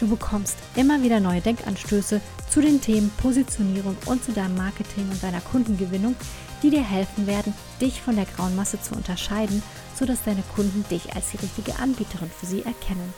Du 0.00 0.06
bekommst 0.06 0.56
immer 0.76 1.02
wieder 1.02 1.18
neue 1.18 1.40
Denkanstöße 1.40 2.20
zu 2.48 2.60
den 2.60 2.80
Themen 2.80 3.10
Positionierung 3.20 3.96
und 4.06 4.22
zu 4.22 4.32
deinem 4.32 4.56
Marketing 4.56 5.08
und 5.10 5.22
deiner 5.22 5.40
Kundengewinnung, 5.40 6.14
die 6.62 6.70
dir 6.70 6.84
helfen 6.84 7.26
werden, 7.26 7.52
dich 7.80 8.00
von 8.00 8.14
der 8.14 8.26
grauen 8.26 8.54
Masse 8.54 8.80
zu 8.80 8.94
unterscheiden, 8.94 9.62
sodass 9.94 10.22
deine 10.24 10.42
Kunden 10.54 10.84
dich 10.88 11.14
als 11.14 11.30
die 11.30 11.38
richtige 11.38 11.78
Anbieterin 11.80 12.30
für 12.30 12.46
sie 12.46 12.62
erkennen. 12.62 13.12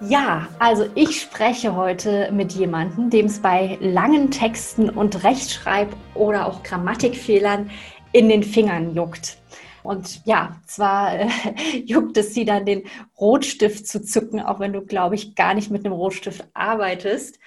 Ja, 0.00 0.48
also 0.58 0.86
ich 0.96 1.20
spreche 1.20 1.76
heute 1.76 2.30
mit 2.32 2.52
jemandem, 2.52 3.10
dem 3.10 3.26
es 3.26 3.38
bei 3.38 3.78
langen 3.80 4.32
Texten 4.32 4.90
und 4.90 5.22
Rechtschreib- 5.22 5.94
oder 6.14 6.46
auch 6.46 6.64
Grammatikfehlern 6.64 7.70
in 8.12 8.28
den 8.28 8.42
Fingern 8.42 8.94
juckt. 8.94 9.38
Und 9.84 10.24
ja, 10.24 10.60
zwar 10.66 11.20
äh, 11.20 11.28
juckt 11.84 12.16
es 12.16 12.34
sie 12.34 12.44
dann, 12.44 12.64
den 12.64 12.84
Rotstift 13.20 13.86
zu 13.86 14.02
zücken, 14.02 14.40
auch 14.40 14.58
wenn 14.58 14.72
du, 14.72 14.80
glaube 14.80 15.14
ich, 15.14 15.34
gar 15.36 15.54
nicht 15.54 15.70
mit 15.70 15.84
einem 15.84 15.94
Rotstift 15.94 16.44
arbeitest. 16.54 17.38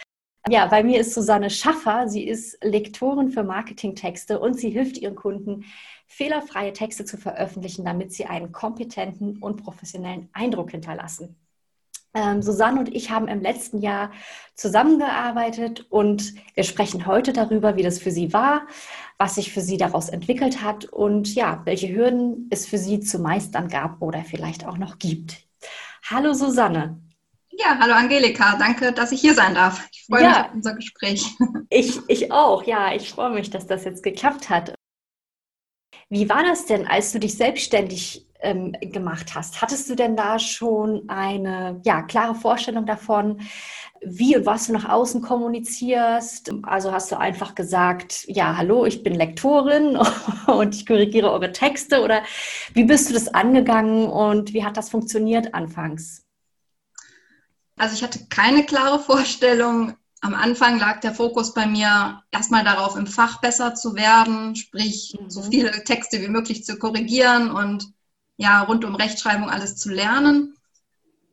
Ja, 0.47 0.67
bei 0.67 0.83
mir 0.83 0.99
ist 0.99 1.13
Susanne 1.13 1.49
Schaffer. 1.49 2.07
Sie 2.07 2.27
ist 2.27 2.63
Lektorin 2.63 3.31
für 3.31 3.43
Marketingtexte 3.43 4.39
und 4.39 4.57
sie 4.57 4.69
hilft 4.69 4.97
ihren 4.97 5.15
Kunden, 5.15 5.65
fehlerfreie 6.05 6.73
Texte 6.73 7.05
zu 7.05 7.17
veröffentlichen, 7.17 7.83
damit 7.83 8.13
sie 8.13 8.25
einen 8.27 8.51
kompetenten 8.51 9.39
und 9.39 9.63
professionellen 9.63 10.29
Eindruck 10.31 10.71
hinterlassen. 10.71 11.35
Ähm, 12.17 12.41
Susanne 12.41 12.79
und 12.79 12.95
ich 12.95 13.11
haben 13.11 13.27
im 13.27 13.41
letzten 13.41 13.79
Jahr 13.79 14.11
zusammengearbeitet 14.55 15.85
und 15.89 16.33
wir 16.55 16.63
sprechen 16.63 17.05
heute 17.05 17.31
darüber, 17.31 17.75
wie 17.75 17.83
das 17.83 17.99
für 17.99 18.09
sie 18.09 18.33
war, 18.33 18.65
was 19.19 19.35
sich 19.35 19.53
für 19.53 19.61
sie 19.61 19.77
daraus 19.77 20.09
entwickelt 20.09 20.63
hat 20.63 20.85
und 20.85 21.35
ja, 21.35 21.61
welche 21.65 21.93
Hürden 21.93 22.47
es 22.49 22.65
für 22.65 22.79
sie 22.79 23.01
zu 23.01 23.19
meistern 23.19 23.67
gab 23.67 24.01
oder 24.01 24.23
vielleicht 24.23 24.65
auch 24.65 24.79
noch 24.79 24.97
gibt. 24.97 25.43
Hallo 26.09 26.33
Susanne. 26.33 26.99
Ja, 27.51 27.77
hallo 27.79 27.93
Angelika, 27.93 28.55
danke, 28.57 28.93
dass 28.93 29.11
ich 29.11 29.21
hier 29.21 29.35
sein 29.35 29.53
darf. 29.53 29.87
Ich 29.91 30.05
freue 30.05 30.23
ja, 30.23 30.29
mich 30.29 30.37
auf 30.37 30.53
unser 30.53 30.73
Gespräch. 30.75 31.35
Ich, 31.69 31.99
ich 32.07 32.31
auch, 32.31 32.63
ja, 32.63 32.95
ich 32.95 33.09
freue 33.09 33.31
mich, 33.31 33.49
dass 33.49 33.67
das 33.67 33.83
jetzt 33.83 34.01
geklappt 34.01 34.49
hat. 34.49 34.73
Wie 36.07 36.29
war 36.29 36.41
das 36.41 36.65
denn, 36.65 36.87
als 36.87 37.11
du 37.11 37.19
dich 37.19 37.35
selbstständig 37.35 38.26
ähm, 38.41 38.73
gemacht 38.81 39.35
hast? 39.35 39.61
Hattest 39.61 39.89
du 39.89 39.95
denn 39.95 40.15
da 40.15 40.39
schon 40.39 41.03
eine 41.07 41.81
ja, 41.83 42.01
klare 42.01 42.35
Vorstellung 42.35 42.85
davon, 42.85 43.41
wie 44.01 44.37
und 44.37 44.45
was 44.45 44.67
du 44.67 44.73
nach 44.73 44.87
außen 44.87 45.21
kommunizierst? 45.21 46.51
Also 46.63 46.91
hast 46.91 47.11
du 47.11 47.19
einfach 47.19 47.55
gesagt, 47.55 48.25
ja, 48.27 48.55
hallo, 48.55 48.85
ich 48.85 49.03
bin 49.03 49.15
Lektorin 49.15 49.97
und 50.47 50.75
ich 50.75 50.85
korrigiere 50.85 51.31
eure 51.31 51.51
Texte 51.51 52.03
oder 52.03 52.23
wie 52.73 52.83
bist 52.83 53.09
du 53.09 53.13
das 53.13 53.27
angegangen 53.27 54.07
und 54.07 54.53
wie 54.53 54.63
hat 54.63 54.77
das 54.77 54.89
funktioniert 54.89 55.53
anfangs? 55.53 56.23
Also 57.77 57.95
ich 57.95 58.03
hatte 58.03 58.27
keine 58.29 58.65
klare 58.65 58.99
Vorstellung. 58.99 59.95
Am 60.21 60.33
Anfang 60.33 60.79
lag 60.79 60.99
der 61.01 61.13
Fokus 61.13 61.53
bei 61.53 61.67
mir 61.67 62.23
erstmal 62.31 62.63
darauf, 62.63 62.95
im 62.95 63.05
Fach 63.05 63.39
besser 63.39 63.75
zu 63.75 63.95
werden, 63.95 64.55
sprich 64.55 65.15
mhm. 65.19 65.29
so 65.29 65.43
viele 65.43 65.83
Texte 65.83 66.21
wie 66.21 66.27
möglich 66.27 66.65
zu 66.65 66.79
korrigieren 66.79 67.51
und 67.51 67.93
ja, 68.37 68.61
rund 68.61 68.85
um 68.85 68.95
Rechtschreibung 68.95 69.49
alles 69.49 69.75
zu 69.75 69.89
lernen. 69.89 70.55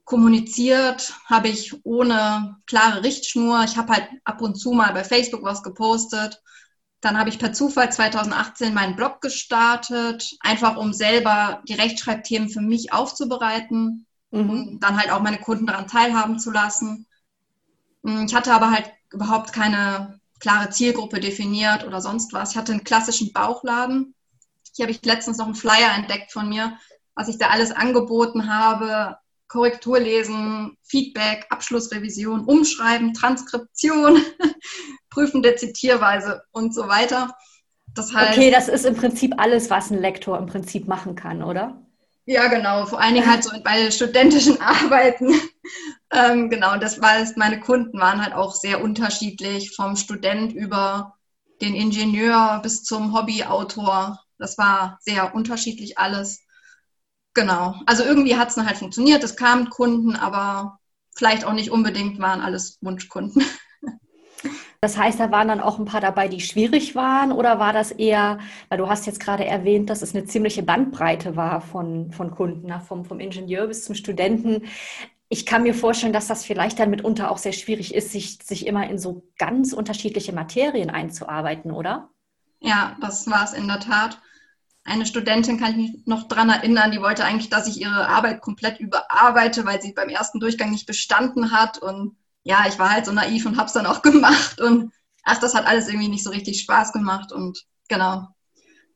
Kommuniziert 0.04 1.14
habe 1.26 1.48
ich 1.48 1.84
ohne 1.84 2.56
klare 2.66 3.02
Richtschnur. 3.02 3.64
Ich 3.64 3.76
habe 3.76 3.92
halt 3.92 4.08
ab 4.24 4.40
und 4.42 4.56
zu 4.56 4.72
mal 4.72 4.92
bei 4.92 5.04
Facebook 5.04 5.42
was 5.42 5.62
gepostet. 5.62 6.42
Dann 7.00 7.18
habe 7.18 7.28
ich 7.28 7.38
per 7.38 7.52
Zufall 7.52 7.92
2018 7.92 8.72
meinen 8.72 8.96
Blog 8.96 9.20
gestartet, 9.20 10.36
einfach 10.40 10.76
um 10.76 10.92
selber 10.92 11.62
die 11.68 11.74
Rechtschreibthemen 11.74 12.48
für 12.48 12.62
mich 12.62 12.92
aufzubereiten 12.92 14.06
mhm. 14.30 14.50
und 14.50 14.80
dann 14.80 14.98
halt 14.98 15.10
auch 15.10 15.20
meine 15.20 15.38
Kunden 15.38 15.66
daran 15.66 15.86
teilhaben 15.86 16.38
zu 16.38 16.50
lassen. 16.50 17.06
Hm, 18.04 18.26
ich 18.26 18.34
hatte 18.34 18.54
aber 18.54 18.70
halt 18.70 18.90
überhaupt 19.12 19.52
keine 19.52 20.20
klare 20.40 20.70
Zielgruppe 20.70 21.20
definiert 21.20 21.84
oder 21.86 22.00
sonst 22.00 22.32
was. 22.32 22.52
Ich 22.52 22.56
hatte 22.56 22.72
einen 22.72 22.84
klassischen 22.84 23.32
Bauchladen. 23.32 24.14
Hier 24.74 24.84
habe 24.84 24.92
ich 24.92 25.04
letztens 25.04 25.38
noch 25.38 25.46
einen 25.46 25.54
Flyer 25.54 25.94
entdeckt 25.94 26.32
von 26.32 26.48
mir, 26.48 26.78
was 27.14 27.28
ich 27.28 27.38
da 27.38 27.48
alles 27.48 27.72
angeboten 27.72 28.52
habe. 28.52 29.16
Korrektur 29.48 30.00
lesen, 30.00 30.76
Feedback, 30.82 31.46
Abschlussrevision, 31.50 32.44
Umschreiben, 32.44 33.14
Transkription, 33.14 34.20
Prüfen 35.10 35.42
der 35.42 35.56
Zitierweise 35.56 36.42
und 36.50 36.74
so 36.74 36.88
weiter. 36.88 37.36
Das 37.94 38.12
heißt, 38.12 38.36
okay, 38.36 38.50
das 38.50 38.68
ist 38.68 38.84
im 38.84 38.96
Prinzip 38.96 39.34
alles, 39.38 39.70
was 39.70 39.90
ein 39.90 40.00
Lektor 40.00 40.38
im 40.38 40.46
Prinzip 40.46 40.88
machen 40.88 41.14
kann, 41.14 41.42
oder? 41.42 41.80
Ja, 42.26 42.48
genau. 42.48 42.86
Vor 42.86 43.00
allen 43.00 43.14
Dingen 43.14 43.30
halt 43.30 43.44
so 43.44 43.50
bei 43.62 43.90
studentischen 43.90 44.60
Arbeiten. 44.60 45.34
ähm, 46.10 46.50
genau, 46.50 46.76
das 46.76 47.00
war 47.00 47.24
meine 47.36 47.60
Kunden 47.60 48.00
waren 48.00 48.22
halt 48.22 48.34
auch 48.34 48.54
sehr 48.54 48.82
unterschiedlich, 48.82 49.74
vom 49.76 49.96
Student 49.96 50.52
über 50.52 51.14
den 51.60 51.74
Ingenieur 51.74 52.60
bis 52.62 52.82
zum 52.82 53.14
Hobbyautor. 53.14 54.20
Das 54.38 54.58
war 54.58 54.98
sehr 55.02 55.34
unterschiedlich 55.34 55.98
alles. 55.98 56.43
Genau. 57.34 57.74
Also 57.86 58.04
irgendwie 58.04 58.36
hat 58.36 58.48
es 58.48 58.54
dann 58.54 58.66
halt 58.66 58.78
funktioniert. 58.78 59.22
Es 59.24 59.36
kamen 59.36 59.68
Kunden, 59.68 60.16
aber 60.16 60.78
vielleicht 61.14 61.44
auch 61.44 61.52
nicht 61.52 61.70
unbedingt 61.70 62.20
waren 62.20 62.40
alles 62.40 62.78
Wunschkunden. 62.80 63.44
Das 64.80 64.98
heißt, 64.98 65.18
da 65.18 65.30
waren 65.30 65.48
dann 65.48 65.62
auch 65.62 65.78
ein 65.78 65.86
paar 65.86 66.02
dabei, 66.02 66.28
die 66.28 66.42
schwierig 66.42 66.94
waren 66.94 67.32
oder 67.32 67.58
war 67.58 67.72
das 67.72 67.90
eher, 67.90 68.38
weil 68.68 68.76
du 68.76 68.86
hast 68.86 69.06
jetzt 69.06 69.18
gerade 69.18 69.46
erwähnt, 69.46 69.88
dass 69.88 70.02
es 70.02 70.14
eine 70.14 70.26
ziemliche 70.26 70.62
Bandbreite 70.62 71.36
war 71.36 71.62
von, 71.62 72.12
von 72.12 72.30
Kunden, 72.30 72.66
na, 72.66 72.80
vom, 72.80 73.06
vom 73.06 73.18
Ingenieur 73.18 73.66
bis 73.66 73.86
zum 73.86 73.94
Studenten. 73.94 74.66
Ich 75.30 75.46
kann 75.46 75.62
mir 75.62 75.72
vorstellen, 75.72 76.12
dass 76.12 76.26
das 76.26 76.44
vielleicht 76.44 76.78
dann 76.78 76.90
mitunter 76.90 77.30
auch 77.30 77.38
sehr 77.38 77.54
schwierig 77.54 77.94
ist, 77.94 78.12
sich, 78.12 78.40
sich 78.42 78.66
immer 78.66 78.86
in 78.90 78.98
so 78.98 79.26
ganz 79.38 79.72
unterschiedliche 79.72 80.34
Materien 80.34 80.90
einzuarbeiten, 80.90 81.70
oder? 81.70 82.10
Ja, 82.60 82.94
das 83.00 83.26
war 83.30 83.44
es 83.44 83.54
in 83.54 83.66
der 83.66 83.80
Tat. 83.80 84.20
Eine 84.84 85.06
Studentin 85.06 85.58
kann 85.58 85.70
ich 85.70 85.76
mich 85.76 86.06
noch 86.06 86.28
daran 86.28 86.50
erinnern, 86.50 86.90
die 86.90 87.00
wollte 87.00 87.24
eigentlich, 87.24 87.48
dass 87.48 87.66
ich 87.66 87.80
ihre 87.80 88.08
Arbeit 88.08 88.42
komplett 88.42 88.78
überarbeite, 88.80 89.64
weil 89.64 89.80
sie 89.80 89.92
beim 89.92 90.10
ersten 90.10 90.40
Durchgang 90.40 90.70
nicht 90.70 90.86
bestanden 90.86 91.52
hat 91.52 91.78
und 91.78 92.16
ja, 92.42 92.66
ich 92.68 92.78
war 92.78 92.90
halt 92.90 93.06
so 93.06 93.12
naiv 93.12 93.46
und 93.46 93.56
habe 93.56 93.66
es 93.66 93.72
dann 93.72 93.86
auch 93.86 94.02
gemacht 94.02 94.60
und 94.60 94.92
ach, 95.24 95.38
das 95.38 95.54
hat 95.54 95.66
alles 95.66 95.88
irgendwie 95.88 96.08
nicht 96.08 96.22
so 96.22 96.30
richtig 96.30 96.60
Spaß 96.60 96.92
gemacht 96.92 97.32
und 97.32 97.64
genau, 97.88 98.28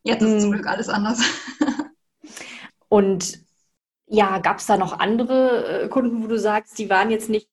jetzt 0.03 0.23
ist 0.23 0.35
mhm. 0.35 0.41
zum 0.41 0.53
Glück 0.53 0.67
alles 0.67 0.91
anders. 0.91 1.21
und 2.89 3.39
ja, 4.07 4.39
gab 4.39 4.59
es 4.59 4.67
da 4.67 4.77
noch 4.77 4.99
andere 4.99 5.85
äh, 5.85 5.89
Kunden, 5.89 6.23
wo 6.23 6.27
du 6.27 6.39
sagst, 6.39 6.79
die 6.79 6.91
waren 6.91 7.11
jetzt 7.11 7.31
nicht 7.31 7.49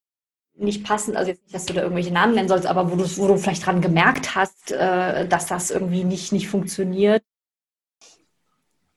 nicht 0.57 0.85
passend, 0.85 1.17
also 1.17 1.31
jetzt 1.31 1.43
nicht, 1.43 1.53
dass 1.53 1.65
du 1.65 1.73
da 1.73 1.81
irgendwelche 1.81 2.13
Namen 2.13 2.33
nennen 2.33 2.47
sollst, 2.47 2.65
aber 2.65 2.89
wo 2.89 2.95
du, 2.95 3.03
wo 3.17 3.27
du 3.27 3.37
vielleicht 3.37 3.65
dran 3.65 3.81
gemerkt 3.81 4.35
hast, 4.35 4.71
äh, 4.71 5.27
dass 5.27 5.47
das 5.47 5.69
irgendwie 5.69 6.03
nicht, 6.03 6.31
nicht 6.31 6.47
funktioniert? 6.47 7.23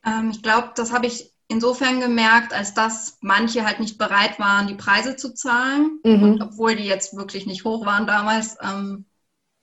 Ähm, 0.05 0.31
ich 0.31 0.43
glaube, 0.43 0.73
das 0.75 0.93
habe 0.93 1.07
ich 1.07 1.33
insofern 1.49 2.01
gemerkt, 2.01 2.53
als 2.53 2.75
dass 2.75 3.19
manche 3.21 3.65
halt 3.65 3.81
nicht 3.81 3.99
bereit 3.99 4.39
waren, 4.39 4.67
die 4.67 4.75
Preise 4.75 5.17
zu 5.17 5.35
zahlen. 5.35 5.99
Mhm. 6.05 6.23
Und 6.23 6.43
obwohl 6.43 6.77
die 6.77 6.85
jetzt 6.85 7.17
wirklich 7.17 7.47
nicht 7.47 7.65
hoch 7.65 7.87
waren 7.87 8.07
damals, 8.07 8.57
ähm, 8.63 9.07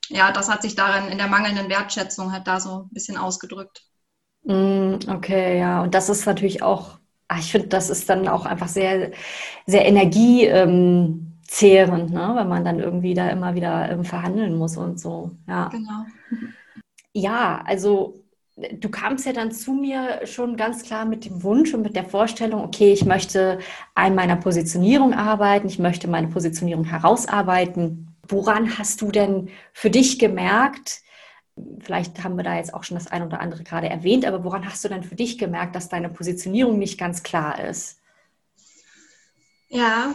ja, 0.08 0.32
das 0.32 0.48
hat 0.48 0.62
sich 0.62 0.74
darin 0.74 1.10
in 1.10 1.18
der 1.18 1.28
mangelnden 1.28 1.68
Wertschätzung 1.68 2.32
halt 2.32 2.46
da 2.46 2.60
so 2.60 2.82
ein 2.82 2.88
bisschen 2.90 3.16
ausgedrückt. 3.16 3.82
Mm, 4.44 4.94
okay, 5.08 5.58
ja. 5.58 5.82
Und 5.82 5.94
das 5.94 6.08
ist 6.08 6.26
natürlich 6.26 6.62
auch, 6.62 6.98
ach, 7.28 7.38
ich 7.38 7.50
finde, 7.50 7.68
das 7.68 7.90
ist 7.90 8.08
dann 8.08 8.28
auch 8.28 8.46
einfach 8.46 8.68
sehr, 8.68 9.10
sehr 9.66 9.84
energiezehrend, 9.86 12.10
ne? 12.10 12.32
wenn 12.36 12.48
man 12.48 12.64
dann 12.64 12.78
irgendwie 12.78 13.14
da 13.14 13.28
immer 13.28 13.56
wieder 13.56 13.90
ähm, 13.90 14.04
verhandeln 14.04 14.56
muss 14.56 14.76
und 14.76 15.00
so. 15.00 15.32
Ja. 15.48 15.68
Genau. 15.68 16.04
Ja, 17.12 17.62
also 17.64 18.25
du 18.56 18.88
kamst 18.88 19.26
ja 19.26 19.32
dann 19.32 19.52
zu 19.52 19.72
mir 19.72 20.26
schon 20.26 20.56
ganz 20.56 20.82
klar 20.82 21.04
mit 21.04 21.24
dem 21.24 21.42
Wunsch 21.42 21.74
und 21.74 21.82
mit 21.82 21.94
der 21.94 22.06
Vorstellung, 22.06 22.64
okay, 22.64 22.92
ich 22.92 23.04
möchte 23.04 23.58
an 23.94 24.14
meiner 24.14 24.36
Positionierung 24.36 25.12
arbeiten, 25.12 25.68
ich 25.68 25.78
möchte 25.78 26.08
meine 26.08 26.28
Positionierung 26.28 26.84
herausarbeiten. 26.84 28.16
Woran 28.26 28.78
hast 28.78 29.02
du 29.02 29.10
denn 29.10 29.50
für 29.72 29.90
dich 29.90 30.18
gemerkt, 30.18 31.02
vielleicht 31.80 32.24
haben 32.24 32.36
wir 32.36 32.44
da 32.44 32.56
jetzt 32.56 32.72
auch 32.72 32.82
schon 32.82 32.96
das 32.96 33.08
eine 33.08 33.26
oder 33.26 33.40
andere 33.40 33.62
gerade 33.62 33.88
erwähnt, 33.88 34.24
aber 34.24 34.42
woran 34.42 34.66
hast 34.66 34.84
du 34.84 34.88
denn 34.88 35.04
für 35.04 35.16
dich 35.16 35.38
gemerkt, 35.38 35.76
dass 35.76 35.88
deine 35.88 36.08
Positionierung 36.08 36.78
nicht 36.78 36.98
ganz 36.98 37.22
klar 37.22 37.62
ist? 37.62 38.00
Ja, 39.68 40.14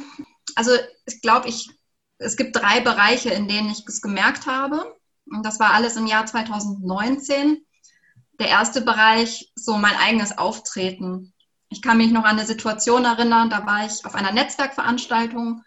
also 0.55 0.71
ich 1.05 1.21
glaube, 1.21 1.47
ich, 1.47 1.69
es 2.17 2.37
gibt 2.37 2.55
drei 2.55 2.79
Bereiche, 2.79 3.29
in 3.29 3.47
denen 3.47 3.69
ich 3.69 3.83
es 3.87 4.01
gemerkt 4.01 4.47
habe. 4.47 4.95
Und 5.31 5.45
das 5.45 5.59
war 5.59 5.73
alles 5.73 5.95
im 5.95 6.07
Jahr 6.07 6.25
2019. 6.25 7.63
Der 8.41 8.49
erste 8.49 8.81
Bereich, 8.81 9.51
so 9.53 9.77
mein 9.77 9.95
eigenes 9.95 10.35
Auftreten. 10.35 11.31
Ich 11.69 11.83
kann 11.83 11.97
mich 11.97 12.09
noch 12.09 12.23
an 12.23 12.39
eine 12.39 12.47
Situation 12.47 13.05
erinnern, 13.05 13.51
da 13.51 13.67
war 13.67 13.85
ich 13.85 14.03
auf 14.03 14.15
einer 14.15 14.31
Netzwerkveranstaltung, 14.31 15.61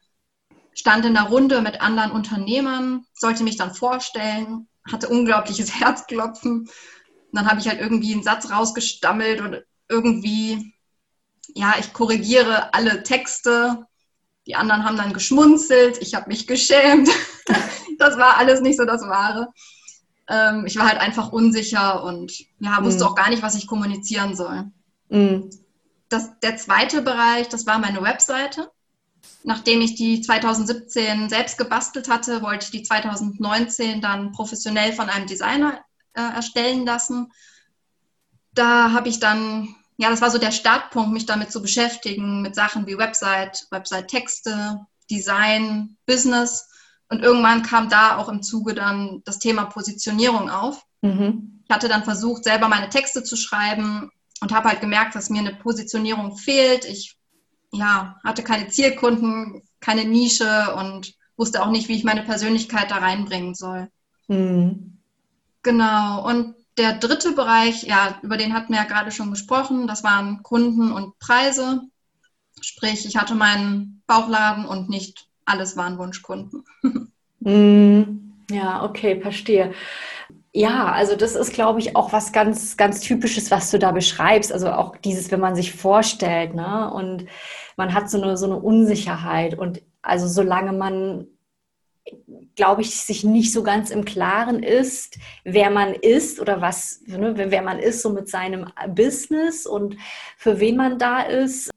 stand 0.75 1.05
in 1.05 1.17
einer 1.17 1.29
Runde 1.29 1.62
mit 1.62 1.81
anderen 1.81 2.11
Unternehmern, 2.11 3.06
sollte 3.15 3.44
mich 3.44 3.56
dann 3.56 3.76
vorstellen, 3.76 4.67
hatte 4.91 5.09
unglaubliches 5.09 5.73
Herzklopfen. 5.81 6.62
Und 6.62 6.69
dann 7.31 7.49
habe 7.49 7.61
ich 7.61 7.69
halt 7.69 7.81
irgendwie 7.81 8.12
einen 8.12 8.25
Satz 8.25 8.50
rausgestammelt 8.50 9.41
und 9.41 9.62
irgendwie, 9.88 10.75
ja, 11.55 11.77
ich 11.79 11.93
korrigiere 11.93 12.75
alle 12.75 13.05
Texte. 13.05 13.87
Die 14.49 14.56
anderen 14.56 14.85
haben 14.85 14.97
dann 14.97 15.12
geschmunzelt, 15.12 16.03
ich 16.03 16.17
habe 16.17 16.27
mich 16.27 16.49
geschämt. 16.49 17.09
das 17.99 18.19
war 18.19 18.37
alles 18.37 18.62
nicht 18.62 18.79
so 18.79 18.85
das 18.85 19.03
Wahre. 19.03 19.53
Ähm, 20.29 20.65
ich 20.67 20.76
war 20.76 20.88
halt 20.88 21.00
einfach 21.00 21.32
unsicher 21.32 22.03
und 22.05 22.32
ja, 22.61 22.82
wusste 22.82 23.05
mhm. 23.05 23.11
auch 23.11 23.15
gar 23.15 23.31
nicht, 23.31 23.43
was 23.43 23.55
ich 23.55 23.67
kommunizieren 23.67 24.35
soll. 24.35 24.71
Mhm. 25.09 25.50
Das, 26.09 26.38
der 26.41 26.56
zweite 26.56 27.03
Bereich, 27.03 27.49
das 27.49 27.67
war 27.67 27.79
meine 27.79 28.03
Webseite. 28.03 28.71
Nachdem 29.43 29.81
ich 29.81 29.94
die 29.94 30.21
2017 30.21 31.29
selbst 31.29 31.59
gebastelt 31.59 32.09
hatte, 32.09 32.43
wollte 32.43 32.65
ich 32.65 32.71
die 32.71 32.82
2019 32.82 34.00
dann 34.00 34.32
professionell 34.32 34.93
von 34.93 35.09
einem 35.09 35.26
Designer 35.26 35.81
äh, 36.15 36.21
erstellen 36.21 36.87
lassen. 36.87 37.32
Da 38.55 38.93
habe 38.93 39.09
ich 39.09 39.20
dann, 39.20 39.75
ja, 39.97 40.09
das 40.09 40.20
war 40.20 40.31
so 40.31 40.38
der 40.38 40.53
Startpunkt, 40.53 41.12
mich 41.12 41.27
damit 41.27 41.53
zu 41.53 41.61
beschäftigen, 41.61 42.41
mit 42.41 42.55
Sachen 42.55 42.87
wie 42.87 42.97
Website, 42.97 43.67
Website-Texte, 43.70 44.81
Design, 45.11 45.97
Business. 46.06 46.69
Und 47.15 47.23
irgendwann 47.23 47.63
kam 47.63 47.89
da 47.89 48.17
auch 48.17 48.29
im 48.29 48.43
Zuge 48.43 48.75
dann 48.75 49.23
das 49.25 49.39
Thema 49.39 49.67
Positionierung 49.67 50.51
auf. 50.51 50.85
Mhm. 51.01 51.63
Ich 51.65 51.73
hatte 51.73 51.87
dann 51.87 52.03
versucht, 52.03 52.43
selber 52.43 52.67
meine 52.67 52.89
Texte 52.89 53.23
zu 53.23 53.37
schreiben 53.37 54.11
und 54.41 54.53
habe 54.53 54.69
halt 54.69 54.81
gemerkt, 54.81 55.15
dass 55.15 55.31
mir 55.31 55.39
eine 55.39 55.55
Positionierung 55.55 56.37
fehlt. 56.37 56.85
Ich 56.85 57.17
ja, 57.71 58.17
hatte 58.25 58.43
keine 58.43 58.67
Zielkunden, 58.67 59.63
keine 59.79 60.05
Nische 60.05 60.75
und 60.75 61.15
wusste 61.37 61.63
auch 61.63 61.71
nicht, 61.71 61.87
wie 61.89 61.95
ich 61.95 62.03
meine 62.03 62.25
Persönlichkeit 62.25 62.91
da 62.91 62.97
reinbringen 62.97 63.55
soll. 63.55 63.89
Mhm. 64.27 64.99
Genau. 65.63 66.29
Und 66.29 66.57
der 66.79 66.95
dritte 66.95 67.31
Bereich, 67.31 67.85
ja, 67.85 68.19
über 68.23 68.37
den 68.37 68.55
hatten 68.55 68.73
wir 68.73 68.81
ja 68.81 68.89
gerade 68.89 69.13
schon 69.13 69.31
gesprochen, 69.31 69.87
das 69.87 70.03
waren 70.03 70.43
Kunden 70.43 70.91
und 70.91 71.17
Preise. 71.21 71.83
Sprich, 72.61 73.07
ich 73.07 73.17
hatte 73.17 73.37
meinen 73.37 74.03
Bauchladen 74.09 74.65
und 74.65 74.91
nicht 74.91 75.29
alles 75.44 75.76
waren 75.76 75.99
Wunschkunden. 75.99 76.64
Mhm. 77.46 78.32
Ja, 78.50 78.85
okay, 78.85 79.20
verstehe. 79.20 79.73
Ja, 80.52 80.93
also 80.93 81.17
das 81.17 81.35
ist, 81.35 81.52
glaube 81.52 81.81
ich, 81.81 81.96
auch 81.96 82.12
was 82.12 82.32
ganz, 82.32 82.76
ganz 82.76 83.00
Typisches, 83.00 83.50
was 83.50 83.70
du 83.70 83.79
da 83.79 83.91
beschreibst. 83.91 84.52
Also 84.52 84.70
auch 84.70 84.96
dieses, 84.96 85.31
wenn 85.31 85.41
man 85.41 85.56
sich 85.56 85.73
vorstellt, 85.73 86.55
ne? 86.55 86.91
Und 86.93 87.26
man 87.76 87.93
hat 87.93 88.08
so 88.08 88.23
eine, 88.23 88.37
so 88.37 88.46
eine 88.46 88.56
Unsicherheit. 88.56 89.58
Und 89.58 89.82
also 90.00 90.29
solange 90.29 90.73
man, 90.73 91.26
glaube 92.55 92.82
ich, 92.82 92.94
sich 92.96 93.25
nicht 93.25 93.52
so 93.52 93.62
ganz 93.62 93.91
im 93.91 94.05
Klaren 94.05 94.62
ist, 94.62 95.19
wer 95.43 95.70
man 95.70 95.93
ist 95.94 96.41
oder 96.41 96.61
was, 96.61 97.02
ne, 97.06 97.35
wer 97.37 97.62
man 97.62 97.79
ist, 97.79 98.02
so 98.02 98.11
mit 98.11 98.29
seinem 98.29 98.70
Business 98.91 99.67
und 99.67 99.96
für 100.37 100.61
wen 100.61 100.76
man 100.76 100.99
da 100.99 101.23
ist, 101.23 101.74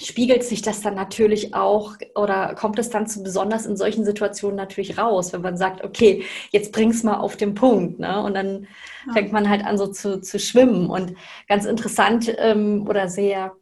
spiegelt 0.00 0.44
sich 0.44 0.62
das 0.62 0.80
dann 0.80 0.94
natürlich 0.94 1.54
auch 1.54 1.94
oder 2.14 2.54
kommt 2.54 2.78
es 2.78 2.90
dann 2.90 3.06
zu 3.06 3.22
besonders 3.22 3.66
in 3.66 3.76
solchen 3.76 4.04
Situationen 4.04 4.56
natürlich 4.56 4.98
raus, 4.98 5.32
wenn 5.32 5.42
man 5.42 5.56
sagt, 5.56 5.84
okay, 5.84 6.24
jetzt 6.50 6.72
bring's 6.72 7.02
mal 7.02 7.18
auf 7.18 7.36
den 7.36 7.54
Punkt, 7.54 7.98
ne? 7.98 8.22
Und 8.22 8.34
dann 8.34 8.66
ja. 9.06 9.12
fängt 9.12 9.32
man 9.32 9.48
halt 9.48 9.64
an 9.64 9.78
so 9.78 9.86
zu, 9.88 10.20
zu 10.20 10.38
schwimmen. 10.38 10.88
Und 10.88 11.14
ganz 11.48 11.64
interessant 11.64 12.34
ähm, 12.38 12.86
oder 12.88 13.08
sehr 13.08 13.52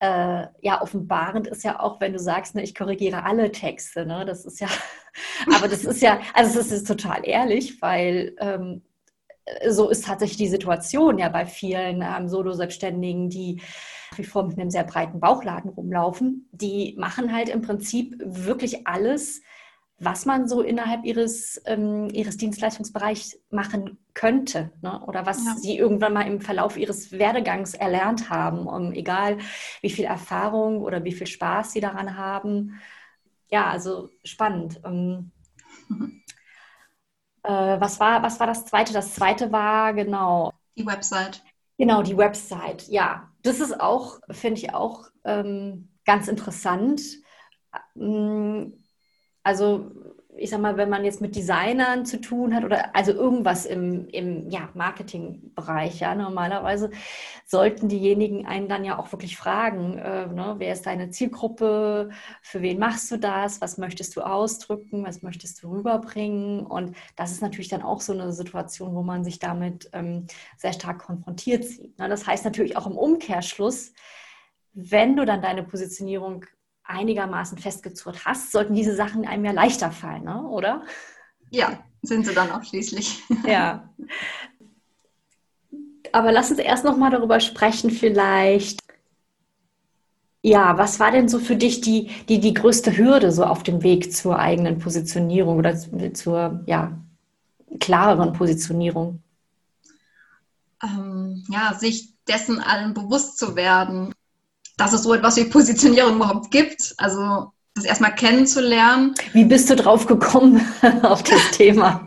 äh, 0.00 0.46
ja 0.60 0.82
offenbarend 0.82 1.46
ist 1.46 1.64
ja 1.64 1.80
auch, 1.80 2.00
wenn 2.00 2.12
du 2.12 2.18
sagst, 2.18 2.54
ne, 2.54 2.62
ich 2.62 2.74
korrigiere 2.74 3.24
alle 3.24 3.52
Texte, 3.52 4.04
ne? 4.04 4.24
Das 4.26 4.44
ist 4.44 4.60
ja, 4.60 4.68
aber 5.56 5.68
das 5.68 5.84
ist 5.84 6.02
ja, 6.02 6.20
also 6.34 6.60
es 6.60 6.72
ist 6.72 6.86
total 6.86 7.20
ehrlich, 7.24 7.80
weil 7.80 8.34
ähm, 8.40 8.82
so 9.68 9.88
ist 9.88 10.04
tatsächlich 10.04 10.38
die 10.38 10.48
Situation 10.48 11.18
ja 11.18 11.28
bei 11.28 11.46
vielen 11.46 12.02
ähm, 12.02 12.28
Solo-Selbstständigen, 12.28 13.30
die 13.30 13.62
wie 14.14 14.24
vor 14.24 14.46
mit 14.46 14.58
einem 14.58 14.70
sehr 14.70 14.84
breiten 14.84 15.20
Bauchladen 15.20 15.70
rumlaufen. 15.70 16.48
Die 16.52 16.94
machen 16.98 17.32
halt 17.32 17.48
im 17.48 17.62
Prinzip 17.62 18.16
wirklich 18.18 18.86
alles, 18.86 19.42
was 19.98 20.26
man 20.26 20.46
so 20.46 20.60
innerhalb 20.60 21.04
ihres, 21.04 21.60
ähm, 21.64 22.08
ihres 22.10 22.36
Dienstleistungsbereichs 22.36 23.38
machen 23.50 23.98
könnte 24.12 24.70
ne? 24.82 25.00
oder 25.06 25.24
was 25.24 25.44
ja. 25.44 25.54
sie 25.56 25.78
irgendwann 25.78 26.12
mal 26.12 26.26
im 26.26 26.40
Verlauf 26.40 26.76
ihres 26.76 27.12
Werdegangs 27.12 27.74
erlernt 27.74 28.28
haben, 28.28 28.66
um, 28.66 28.92
egal 28.92 29.38
wie 29.80 29.90
viel 29.90 30.04
Erfahrung 30.04 30.82
oder 30.82 31.04
wie 31.04 31.12
viel 31.12 31.26
Spaß 31.26 31.72
sie 31.72 31.80
daran 31.80 32.16
haben. 32.16 32.78
Ja, 33.48 33.68
also 33.70 34.10
spannend. 34.22 34.80
Ähm, 34.84 35.30
mhm. 35.88 36.22
äh, 37.42 37.80
was, 37.80 37.98
war, 37.98 38.22
was 38.22 38.38
war 38.38 38.46
das 38.46 38.66
zweite? 38.66 38.92
Das 38.92 39.14
zweite 39.14 39.50
war 39.50 39.94
genau. 39.94 40.52
Die 40.76 40.86
Website. 40.86 41.42
Genau, 41.78 42.02
die 42.02 42.16
Website, 42.16 42.88
ja. 42.88 43.30
Das 43.46 43.60
ist 43.60 43.80
auch, 43.80 44.18
finde 44.30 44.60
ich 44.60 44.74
auch 44.74 45.08
ähm, 45.24 45.88
ganz 46.04 46.26
interessant. 46.26 47.00
Ähm, 47.96 48.84
also 49.44 49.92
ich 50.38 50.50
sag 50.50 50.60
mal, 50.60 50.76
wenn 50.76 50.90
man 50.90 51.04
jetzt 51.04 51.20
mit 51.20 51.36
Designern 51.36 52.04
zu 52.04 52.20
tun 52.20 52.54
hat 52.54 52.64
oder 52.64 52.94
also 52.94 53.12
irgendwas 53.12 53.66
im, 53.66 54.08
im 54.08 54.50
ja, 54.50 54.68
Marketingbereich, 54.74 56.00
ja, 56.00 56.14
normalerweise 56.14 56.90
sollten 57.44 57.88
diejenigen 57.88 58.46
einen 58.46 58.68
dann 58.68 58.84
ja 58.84 58.98
auch 58.98 59.12
wirklich 59.12 59.36
fragen, 59.36 59.98
äh, 59.98 60.26
ne, 60.26 60.56
wer 60.58 60.72
ist 60.72 60.86
deine 60.86 61.10
Zielgruppe, 61.10 62.10
für 62.42 62.62
wen 62.62 62.78
machst 62.78 63.10
du 63.10 63.18
das, 63.18 63.60
was 63.60 63.78
möchtest 63.78 64.16
du 64.16 64.22
ausdrücken, 64.22 65.04
was 65.04 65.22
möchtest 65.22 65.62
du 65.62 65.70
rüberbringen 65.70 66.66
und 66.66 66.96
das 67.16 67.32
ist 67.32 67.42
natürlich 67.42 67.68
dann 67.68 67.82
auch 67.82 68.00
so 68.00 68.12
eine 68.12 68.32
Situation, 68.32 68.94
wo 68.94 69.02
man 69.02 69.24
sich 69.24 69.38
damit 69.38 69.88
ähm, 69.92 70.26
sehr 70.56 70.72
stark 70.72 70.98
konfrontiert 70.98 71.64
sieht. 71.64 71.98
Ne? 71.98 72.08
Das 72.08 72.26
heißt 72.26 72.44
natürlich 72.44 72.76
auch 72.76 72.86
im 72.86 72.98
Umkehrschluss, 72.98 73.92
wenn 74.72 75.16
du 75.16 75.24
dann 75.24 75.40
deine 75.40 75.62
Positionierung 75.62 76.44
einigermaßen 76.86 77.58
festgezurrt 77.58 78.24
hast, 78.24 78.52
sollten 78.52 78.74
diese 78.74 78.94
Sachen 78.94 79.26
einem 79.26 79.44
ja 79.44 79.52
leichter 79.52 79.90
fallen, 79.90 80.24
ne? 80.24 80.42
oder? 80.42 80.84
Ja, 81.50 81.78
sind 82.02 82.26
sie 82.26 82.34
dann 82.34 82.50
auch 82.50 82.62
schließlich. 82.64 83.22
ja. 83.46 83.88
Aber 86.12 86.32
lass 86.32 86.50
uns 86.50 86.60
erst 86.60 86.84
noch 86.84 86.96
mal 86.96 87.10
darüber 87.10 87.40
sprechen, 87.40 87.90
vielleicht. 87.90 88.80
Ja, 90.42 90.78
was 90.78 91.00
war 91.00 91.10
denn 91.10 91.28
so 91.28 91.40
für 91.40 91.56
dich 91.56 91.80
die, 91.80 92.08
die, 92.28 92.38
die 92.38 92.54
größte 92.54 92.96
Hürde 92.96 93.32
so 93.32 93.44
auf 93.44 93.64
dem 93.64 93.82
Weg 93.82 94.12
zur 94.12 94.38
eigenen 94.38 94.78
Positionierung 94.78 95.58
oder 95.58 95.76
zur 96.14 96.62
ja, 96.66 96.96
klareren 97.80 98.32
Positionierung? 98.32 99.22
Ähm, 100.82 101.44
ja, 101.50 101.74
sich 101.74 102.14
dessen 102.28 102.60
allen 102.60 102.94
bewusst 102.94 103.38
zu 103.38 103.56
werden 103.56 104.14
dass 104.76 104.92
es 104.92 105.02
so 105.02 105.14
etwas 105.14 105.36
wie 105.36 105.44
Positionierung 105.44 106.16
überhaupt 106.16 106.50
gibt. 106.50 106.94
Also 106.98 107.52
das 107.74 107.84
erstmal 107.84 108.14
kennenzulernen. 108.14 109.14
Wie 109.32 109.44
bist 109.44 109.68
du 109.70 109.76
drauf 109.76 110.06
gekommen 110.06 110.60
auf 111.02 111.22
das 111.22 111.50
Thema? 111.52 112.06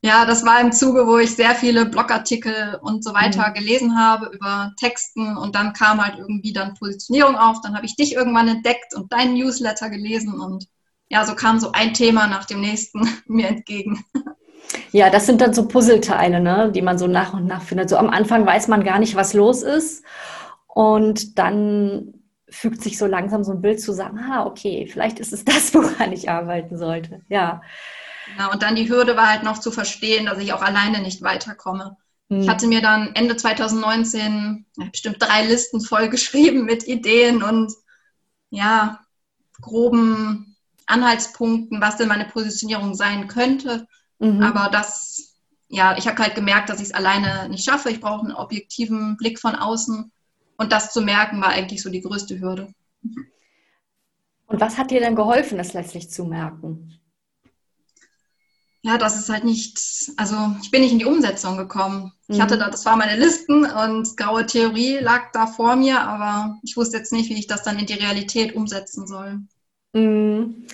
Ja, 0.00 0.24
das 0.24 0.46
war 0.46 0.60
im 0.60 0.70
Zuge, 0.70 1.06
wo 1.08 1.18
ich 1.18 1.34
sehr 1.34 1.56
viele 1.56 1.84
Blogartikel 1.84 2.78
und 2.82 3.02
so 3.02 3.12
weiter 3.14 3.48
mhm. 3.48 3.54
gelesen 3.54 3.98
habe 3.98 4.30
über 4.32 4.72
Texten 4.78 5.36
und 5.36 5.56
dann 5.56 5.72
kam 5.72 6.04
halt 6.04 6.18
irgendwie 6.18 6.52
dann 6.52 6.74
Positionierung 6.74 7.34
auf. 7.36 7.60
Dann 7.62 7.74
habe 7.74 7.86
ich 7.86 7.96
dich 7.96 8.14
irgendwann 8.14 8.46
entdeckt 8.46 8.94
und 8.94 9.12
deinen 9.12 9.34
Newsletter 9.34 9.90
gelesen 9.90 10.40
und 10.40 10.66
ja, 11.10 11.24
so 11.24 11.34
kam 11.34 11.58
so 11.58 11.72
ein 11.72 11.94
Thema 11.94 12.28
nach 12.28 12.44
dem 12.44 12.60
nächsten 12.60 13.08
mir 13.26 13.48
entgegen. 13.48 14.04
Ja, 14.92 15.10
das 15.10 15.26
sind 15.26 15.40
dann 15.40 15.54
so 15.54 15.66
Puzzleteile, 15.66 16.40
ne, 16.40 16.70
die 16.72 16.82
man 16.82 16.98
so 16.98 17.06
nach 17.06 17.32
und 17.32 17.46
nach 17.46 17.62
findet. 17.62 17.88
So 17.88 17.96
am 17.96 18.10
Anfang 18.10 18.46
weiß 18.46 18.68
man 18.68 18.84
gar 18.84 18.98
nicht, 18.98 19.16
was 19.16 19.32
los 19.32 19.62
ist. 19.62 20.04
Und 20.78 21.40
dann 21.40 22.14
fügt 22.48 22.82
sich 22.82 22.98
so 22.98 23.06
langsam 23.06 23.42
so 23.42 23.50
ein 23.50 23.60
Bild 23.60 23.80
zusammen, 23.80 24.20
ah, 24.30 24.46
okay, 24.46 24.86
vielleicht 24.86 25.18
ist 25.18 25.32
es 25.32 25.44
das, 25.44 25.74
woran 25.74 26.12
ich 26.12 26.30
arbeiten 26.30 26.78
sollte. 26.78 27.20
Ja. 27.28 27.62
ja. 28.38 28.52
Und 28.52 28.62
dann 28.62 28.76
die 28.76 28.88
Hürde 28.88 29.16
war 29.16 29.28
halt 29.28 29.42
noch 29.42 29.58
zu 29.58 29.72
verstehen, 29.72 30.26
dass 30.26 30.38
ich 30.38 30.52
auch 30.52 30.62
alleine 30.62 31.00
nicht 31.00 31.20
weiterkomme. 31.22 31.96
Hm. 32.30 32.42
Ich 32.42 32.48
hatte 32.48 32.68
mir 32.68 32.80
dann 32.80 33.12
Ende 33.16 33.36
2019 33.36 34.66
bestimmt 34.92 35.16
drei 35.18 35.46
Listen 35.46 35.80
vollgeschrieben 35.80 36.64
mit 36.64 36.86
Ideen 36.86 37.42
und 37.42 37.72
ja, 38.50 39.00
groben 39.60 40.54
Anhaltspunkten, 40.86 41.80
was 41.80 41.96
denn 41.96 42.06
meine 42.06 42.26
Positionierung 42.26 42.94
sein 42.94 43.26
könnte. 43.26 43.88
Mhm. 44.20 44.44
Aber 44.44 44.70
das, 44.70 45.40
ja, 45.66 45.98
ich 45.98 46.06
habe 46.06 46.22
halt 46.22 46.36
gemerkt, 46.36 46.68
dass 46.68 46.78
ich 46.78 46.90
es 46.90 46.94
alleine 46.94 47.48
nicht 47.48 47.64
schaffe. 47.64 47.90
Ich 47.90 48.00
brauche 48.00 48.20
einen 48.20 48.36
objektiven 48.36 49.16
Blick 49.16 49.40
von 49.40 49.56
außen. 49.56 50.12
Und 50.58 50.72
das 50.72 50.92
zu 50.92 51.00
merken, 51.00 51.40
war 51.40 51.48
eigentlich 51.48 51.82
so 51.82 51.88
die 51.88 52.02
größte 52.02 52.38
Hürde. 52.40 52.74
Und 54.46 54.60
was 54.60 54.76
hat 54.76 54.90
dir 54.90 55.00
denn 55.00 55.14
geholfen, 55.14 55.56
das 55.56 55.72
letztlich 55.72 56.10
zu 56.10 56.24
merken? 56.24 56.98
Ja, 58.82 58.96
das 58.96 59.18
ist 59.18 59.28
halt 59.28 59.44
nicht, 59.44 59.78
also 60.16 60.36
ich 60.62 60.70
bin 60.70 60.82
nicht 60.82 60.92
in 60.92 60.98
die 60.98 61.04
Umsetzung 61.04 61.56
gekommen. 61.56 62.12
Ich 62.28 62.38
mhm. 62.38 62.42
hatte 62.42 62.58
da, 62.58 62.70
das 62.70 62.84
waren 62.84 62.98
meine 62.98 63.18
Listen 63.18 63.64
und 63.64 64.16
graue 64.16 64.46
Theorie 64.46 64.98
lag 64.98 65.30
da 65.32 65.46
vor 65.46 65.76
mir, 65.76 66.00
aber 66.00 66.58
ich 66.62 66.76
wusste 66.76 66.96
jetzt 66.96 67.12
nicht, 67.12 67.28
wie 67.28 67.38
ich 67.38 67.46
das 67.46 67.62
dann 67.62 67.78
in 67.78 67.86
die 67.86 67.94
Realität 67.94 68.54
umsetzen 68.54 69.06
soll. 69.06 69.40
Mhm. 69.92 70.66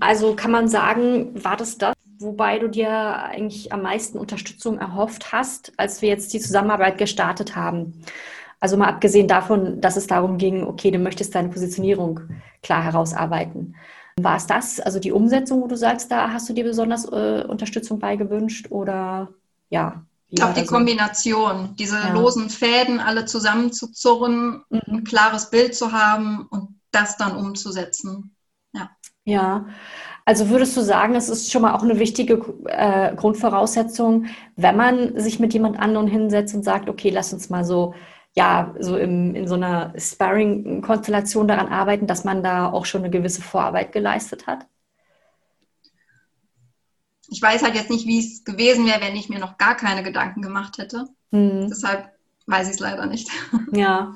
Also 0.00 0.34
kann 0.34 0.50
man 0.50 0.68
sagen, 0.68 1.42
war 1.42 1.56
das 1.56 1.78
das, 1.78 1.96
wobei 2.18 2.58
du 2.58 2.68
dir 2.68 2.90
eigentlich 2.90 3.72
am 3.72 3.82
meisten 3.82 4.18
Unterstützung 4.18 4.78
erhofft 4.78 5.32
hast, 5.32 5.72
als 5.76 6.02
wir 6.02 6.08
jetzt 6.08 6.32
die 6.32 6.40
Zusammenarbeit 6.40 6.98
gestartet 6.98 7.56
haben? 7.56 8.04
Also 8.62 8.76
mal 8.76 8.86
abgesehen 8.86 9.26
davon, 9.26 9.80
dass 9.80 9.96
es 9.96 10.06
darum 10.06 10.38
ging, 10.38 10.62
okay, 10.62 10.92
du 10.92 11.00
möchtest 11.00 11.34
deine 11.34 11.48
Positionierung 11.48 12.20
klar 12.62 12.84
herausarbeiten. 12.84 13.74
War 14.20 14.36
es 14.36 14.46
das, 14.46 14.78
also 14.78 15.00
die 15.00 15.10
Umsetzung, 15.10 15.62
wo 15.62 15.66
du 15.66 15.76
sagst, 15.76 16.12
da 16.12 16.30
hast 16.32 16.48
du 16.48 16.52
dir 16.52 16.62
besonders 16.62 17.04
äh, 17.06 17.44
Unterstützung 17.48 17.98
bei 17.98 18.14
gewünscht 18.14 18.68
oder 18.70 19.30
ja? 19.68 20.04
Ich 20.28 20.36
glaube, 20.36 20.60
die 20.60 20.64
Kombination, 20.64 21.74
diese 21.76 21.96
ja. 21.96 22.12
losen 22.12 22.50
Fäden 22.50 23.00
alle 23.00 23.24
zusammenzuzurren, 23.24 24.62
mhm. 24.70 24.80
ein 24.86 25.04
klares 25.04 25.50
Bild 25.50 25.74
zu 25.74 25.90
haben 25.90 26.46
und 26.48 26.78
das 26.92 27.16
dann 27.16 27.36
umzusetzen. 27.36 28.36
Ja. 28.72 28.90
Ja, 29.24 29.66
also 30.24 30.50
würdest 30.50 30.76
du 30.76 30.82
sagen, 30.82 31.16
es 31.16 31.28
ist 31.28 31.50
schon 31.50 31.62
mal 31.62 31.74
auch 31.74 31.82
eine 31.82 31.98
wichtige 31.98 32.34
äh, 32.66 33.12
Grundvoraussetzung, 33.16 34.26
wenn 34.54 34.76
man 34.76 35.18
sich 35.18 35.40
mit 35.40 35.52
jemand 35.52 35.80
anderem 35.80 36.06
hinsetzt 36.06 36.54
und 36.54 36.62
sagt, 36.62 36.88
okay, 36.88 37.10
lass 37.10 37.32
uns 37.32 37.50
mal 37.50 37.64
so, 37.64 37.94
ja, 38.34 38.74
so 38.78 38.96
im, 38.96 39.34
in 39.34 39.46
so 39.46 39.54
einer 39.54 39.92
Sparring-Konstellation 39.98 41.48
daran 41.48 41.68
arbeiten, 41.68 42.06
dass 42.06 42.24
man 42.24 42.42
da 42.42 42.70
auch 42.70 42.86
schon 42.86 43.02
eine 43.02 43.10
gewisse 43.10 43.42
Vorarbeit 43.42 43.92
geleistet 43.92 44.46
hat? 44.46 44.66
Ich 47.28 47.40
weiß 47.40 47.62
halt 47.62 47.74
jetzt 47.74 47.90
nicht, 47.90 48.06
wie 48.06 48.18
es 48.18 48.44
gewesen 48.44 48.86
wäre, 48.86 49.00
wenn 49.00 49.16
ich 49.16 49.28
mir 49.28 49.38
noch 49.38 49.58
gar 49.58 49.76
keine 49.76 50.02
Gedanken 50.02 50.42
gemacht 50.42 50.78
hätte. 50.78 51.06
Hm. 51.30 51.68
Deshalb 51.68 52.10
weiß 52.46 52.68
ich 52.68 52.74
es 52.74 52.80
leider 52.80 53.06
nicht. 53.06 53.28
Ja, 53.74 54.14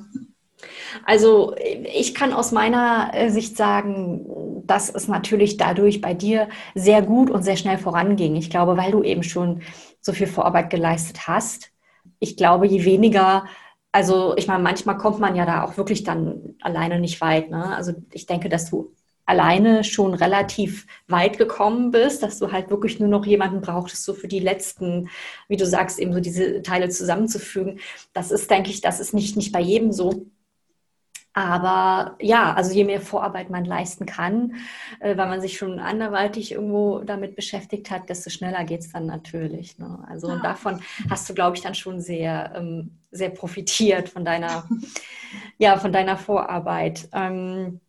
also 1.04 1.54
ich 1.58 2.14
kann 2.14 2.32
aus 2.32 2.52
meiner 2.52 3.10
äh, 3.12 3.30
Sicht 3.30 3.56
sagen, 3.56 4.62
dass 4.66 4.90
es 4.90 5.08
natürlich 5.08 5.56
dadurch 5.56 6.00
bei 6.00 6.14
dir 6.14 6.48
sehr 6.74 7.02
gut 7.02 7.30
und 7.30 7.42
sehr 7.42 7.56
schnell 7.56 7.78
voranging. 7.78 8.36
Ich 8.36 8.50
glaube, 8.50 8.76
weil 8.76 8.92
du 8.92 9.02
eben 9.02 9.22
schon 9.22 9.62
so 10.00 10.12
viel 10.12 10.26
Vorarbeit 10.26 10.70
geleistet 10.70 11.26
hast. 11.28 11.70
Ich 12.18 12.36
glaube, 12.36 12.66
je 12.66 12.84
weniger, 12.84 13.44
also 13.96 14.36
ich 14.36 14.46
meine, 14.46 14.62
manchmal 14.62 14.98
kommt 14.98 15.20
man 15.20 15.36
ja 15.36 15.46
da 15.46 15.64
auch 15.64 15.78
wirklich 15.78 16.04
dann 16.04 16.54
alleine 16.60 17.00
nicht 17.00 17.18
weit. 17.22 17.48
Ne? 17.48 17.74
Also 17.74 17.94
ich 18.12 18.26
denke, 18.26 18.50
dass 18.50 18.68
du 18.68 18.92
alleine 19.24 19.84
schon 19.84 20.12
relativ 20.12 20.86
weit 21.08 21.38
gekommen 21.38 21.92
bist, 21.92 22.22
dass 22.22 22.38
du 22.38 22.52
halt 22.52 22.68
wirklich 22.68 23.00
nur 23.00 23.08
noch 23.08 23.24
jemanden 23.24 23.62
brauchtest, 23.62 24.04
so 24.04 24.12
für 24.12 24.28
die 24.28 24.38
letzten, 24.38 25.08
wie 25.48 25.56
du 25.56 25.64
sagst, 25.64 25.98
eben 25.98 26.12
so 26.12 26.20
diese 26.20 26.60
Teile 26.60 26.90
zusammenzufügen. 26.90 27.80
Das 28.12 28.30
ist, 28.30 28.50
denke 28.50 28.68
ich, 28.68 28.82
das 28.82 29.00
ist 29.00 29.14
nicht, 29.14 29.34
nicht 29.34 29.50
bei 29.50 29.62
jedem 29.62 29.92
so. 29.92 30.26
Aber 31.32 32.16
ja, 32.20 32.52
also 32.52 32.72
je 32.72 32.84
mehr 32.84 33.00
Vorarbeit 33.00 33.48
man 33.48 33.64
leisten 33.64 34.04
kann, 34.04 34.56
äh, 35.00 35.16
weil 35.16 35.28
man 35.28 35.40
sich 35.40 35.56
schon 35.56 35.78
anderweitig 35.78 36.52
irgendwo 36.52 37.00
damit 37.00 37.34
beschäftigt 37.34 37.90
hat, 37.90 38.10
desto 38.10 38.28
schneller 38.28 38.64
geht 38.64 38.80
es 38.80 38.92
dann 38.92 39.06
natürlich. 39.06 39.78
Ne? 39.78 40.02
Also 40.06 40.28
ja. 40.28 40.36
davon 40.36 40.82
hast 41.08 41.28
du, 41.30 41.34
glaube 41.34 41.56
ich, 41.56 41.62
dann 41.62 41.74
schon 41.74 42.00
sehr, 42.00 42.52
ähm, 42.56 42.98
sehr 43.16 43.30
profitiert 43.30 44.08
von 44.08 44.24
deiner, 44.24 44.68
ja, 45.58 45.78
von 45.78 45.92
deiner 45.92 46.16
Vorarbeit. 46.16 47.08
Ähm, 47.12 47.80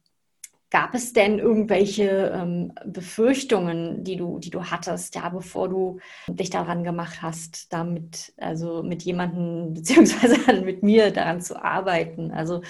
Gab 0.70 0.94
es 0.96 1.14
denn 1.14 1.40
irgendwelche 1.40 2.30
ähm, 2.36 2.74
Befürchtungen, 2.86 4.04
die 4.04 4.18
du, 4.18 4.38
die 4.38 4.50
du 4.50 4.66
hattest, 4.66 5.16
ja, 5.16 5.30
bevor 5.30 5.70
du 5.70 6.00
dich 6.28 6.50
daran 6.50 6.84
gemacht 6.84 7.22
hast, 7.22 7.72
damit, 7.72 8.34
also 8.36 8.84
mit 8.84 9.04
jemandem, 9.04 9.74
beziehungsweise 9.76 10.62
mit 10.62 10.84
mir 10.84 11.12
daran 11.12 11.40
zu 11.40 11.64
arbeiten? 11.64 12.32
Also 12.32 12.64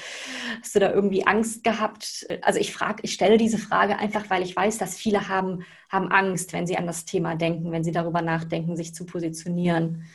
hast 0.62 0.76
du 0.76 0.80
da 0.80 0.92
irgendwie 0.94 1.26
Angst 1.26 1.64
gehabt? 1.64 2.28
Also 2.44 2.60
ich 2.60 2.72
frage, 2.72 3.02
ich 3.02 3.14
stelle 3.14 3.38
diese 3.38 3.58
Frage 3.58 3.98
einfach, 3.98 4.30
weil 4.30 4.44
ich 4.44 4.56
weiß, 4.56 4.78
dass 4.78 4.96
viele 4.96 5.28
haben, 5.28 5.64
haben 5.90 6.12
Angst, 6.12 6.54
wenn 6.54 6.68
sie 6.68 6.78
an 6.78 6.86
das 6.86 7.06
Thema 7.06 7.36
denken, 7.36 7.72
wenn 7.72 7.84
sie 7.84 7.92
darüber 7.92 8.22
nachdenken, 8.22 8.78
sich 8.78 8.94
zu 8.94 9.08
positionieren. 9.08 10.06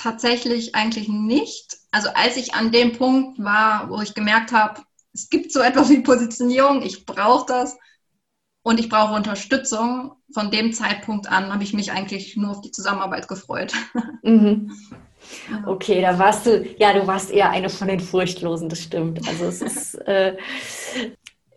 Tatsächlich 0.00 0.74
eigentlich 0.74 1.10
nicht. 1.10 1.76
Also 1.90 2.08
als 2.14 2.38
ich 2.38 2.54
an 2.54 2.72
dem 2.72 2.92
Punkt 2.96 3.38
war, 3.38 3.90
wo 3.90 4.00
ich 4.00 4.14
gemerkt 4.14 4.50
habe, 4.50 4.80
es 5.12 5.28
gibt 5.28 5.52
so 5.52 5.60
etwas 5.60 5.90
wie 5.90 6.00
Positionierung, 6.00 6.80
ich 6.80 7.04
brauche 7.04 7.44
das 7.46 7.76
und 8.62 8.80
ich 8.80 8.88
brauche 8.88 9.12
Unterstützung. 9.12 10.12
Von 10.32 10.50
dem 10.50 10.72
Zeitpunkt 10.72 11.30
an 11.30 11.52
habe 11.52 11.64
ich 11.64 11.74
mich 11.74 11.92
eigentlich 11.92 12.34
nur 12.38 12.52
auf 12.52 12.62
die 12.62 12.70
Zusammenarbeit 12.70 13.28
gefreut. 13.28 13.74
Mhm. 14.22 14.70
Okay, 15.66 16.00
da 16.02 16.18
warst 16.18 16.46
du, 16.46 16.66
ja, 16.78 16.92
du 16.92 17.06
warst 17.06 17.30
eher 17.30 17.50
eine 17.50 17.68
von 17.68 17.88
den 17.88 18.00
Furchtlosen, 18.00 18.68
das 18.68 18.82
stimmt. 18.82 19.26
Also 19.28 19.46
es 19.46 19.62
ist, 19.62 19.94
äh, 20.06 20.36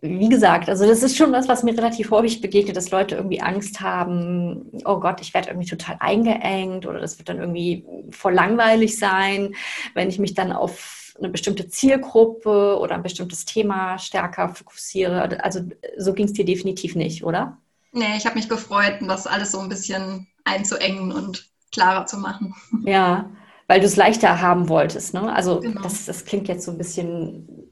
wie 0.06 0.28
gesagt, 0.28 0.68
also 0.68 0.86
das 0.86 1.02
ist 1.02 1.16
schon 1.16 1.32
was, 1.32 1.48
was 1.48 1.64
mir 1.64 1.78
relativ 1.78 2.12
häufig 2.12 2.42
begegnet, 2.42 2.76
dass 2.76 2.92
Leute 2.92 3.16
irgendwie 3.16 3.40
Angst 3.40 3.80
haben, 3.80 4.70
oh 4.84 5.00
Gott, 5.00 5.22
ich 5.22 5.34
werde 5.34 5.48
irgendwie 5.48 5.70
total 5.70 5.96
eingeengt 6.02 6.86
oder 6.86 7.00
das 7.00 7.18
wird 7.20 7.30
dann 7.30 7.40
irgendwie 7.40 7.86
voll 8.10 8.34
langweilig 8.34 9.00
sein, 9.00 9.56
wenn 9.94 10.10
ich 10.10 10.20
mich 10.20 10.34
dann 10.34 10.52
auf 10.52 11.14
eine 11.18 11.30
bestimmte 11.30 11.70
Zielgruppe 11.70 12.78
oder 12.80 12.96
ein 12.96 13.04
bestimmtes 13.04 13.46
Thema 13.46 13.98
stärker 13.98 14.50
fokussiere. 14.50 15.42
Also 15.42 15.62
so 15.98 16.14
ging 16.14 16.26
es 16.26 16.34
dir 16.34 16.44
definitiv 16.44 16.96
nicht, 16.96 17.24
oder? 17.24 17.58
Nee, 17.94 18.18
ich 18.18 18.26
habe 18.26 18.36
mich 18.36 18.50
gefreut, 18.50 18.96
das 19.02 19.26
alles 19.26 19.54
so 19.54 19.60
ein 19.60 19.70
bisschen 19.70 20.28
einzuengen 20.44 21.14
und 21.14 21.50
klarer 21.72 22.06
zu 22.08 22.18
machen. 22.18 22.54
Ja, 22.84 23.30
weil 23.68 23.80
du 23.80 23.86
es 23.86 23.96
leichter 23.96 24.42
haben 24.42 24.68
wolltest. 24.68 25.14
Ne? 25.14 25.34
Also 25.34 25.62
genau. 25.62 25.82
das, 25.82 26.06
das 26.06 26.26
klingt 26.26 26.50
jetzt 26.50 26.66
so 26.66 26.72
ein 26.72 26.78
bisschen 26.78 27.63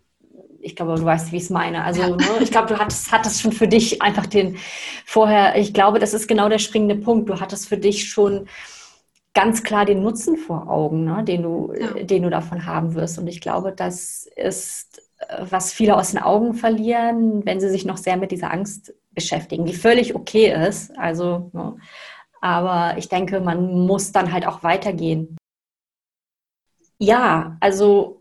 ich 0.62 0.76
glaube, 0.76 0.96
du 0.96 1.06
weißt, 1.06 1.32
wie 1.32 1.38
ich 1.38 1.44
es 1.44 1.50
meine. 1.50 1.84
Also, 1.84 2.02
ja. 2.02 2.10
ne, 2.10 2.26
ich 2.42 2.52
glaube, 2.52 2.68
du 2.68 2.80
hattest, 2.80 3.12
hattest 3.12 3.42
schon 3.42 3.52
für 3.52 3.68
dich 3.68 4.02
einfach 4.02 4.26
den 4.26 4.58
vorher, 5.06 5.58
ich 5.58 5.74
glaube, 5.74 6.00
das 6.00 6.14
ist 6.14 6.28
genau 6.28 6.50
der 6.50 6.60
springende 6.60 6.96
Punkt. 6.96 7.30
Du 7.30 7.40
hattest 7.40 7.68
für 7.68 7.78
dich 7.78 8.10
schon 8.10 8.48
ganz 9.34 9.64
klar 9.64 9.86
den 9.86 10.02
Nutzen 10.04 10.38
vor 10.38 10.70
Augen, 10.70 11.06
ne, 11.06 11.24
den, 11.24 11.44
du, 11.44 11.74
ja. 11.78 12.04
den 12.04 12.24
du 12.24 12.30
davon 12.30 12.66
haben 12.66 12.96
wirst. 12.96 13.18
Und 13.18 13.28
ich 13.28 13.42
glaube, 13.42 13.72
das 13.72 14.28
ist, 14.36 15.02
äh, 15.20 15.46
was 15.50 15.74
viele 15.74 15.96
aus 15.96 16.12
den 16.12 16.22
Augen 16.22 16.54
verlieren, 16.54 17.46
wenn 17.46 17.60
sie 17.60 17.70
sich 17.70 17.86
noch 17.86 17.98
sehr 17.98 18.18
mit 18.18 18.32
dieser 18.32 18.52
Angst 18.52 18.94
beschäftigen, 19.12 19.66
die 19.66 19.74
völlig 19.74 20.16
okay 20.16 20.54
ist. 20.68 20.98
Also, 20.98 21.50
ne, 21.54 21.78
aber 22.42 22.98
ich 22.98 23.08
denke, 23.08 23.40
man 23.40 23.86
muss 23.86 24.12
dann 24.12 24.32
halt 24.32 24.48
auch 24.48 24.64
weitergehen. 24.64 25.38
Ja, 26.98 27.58
also 27.62 28.21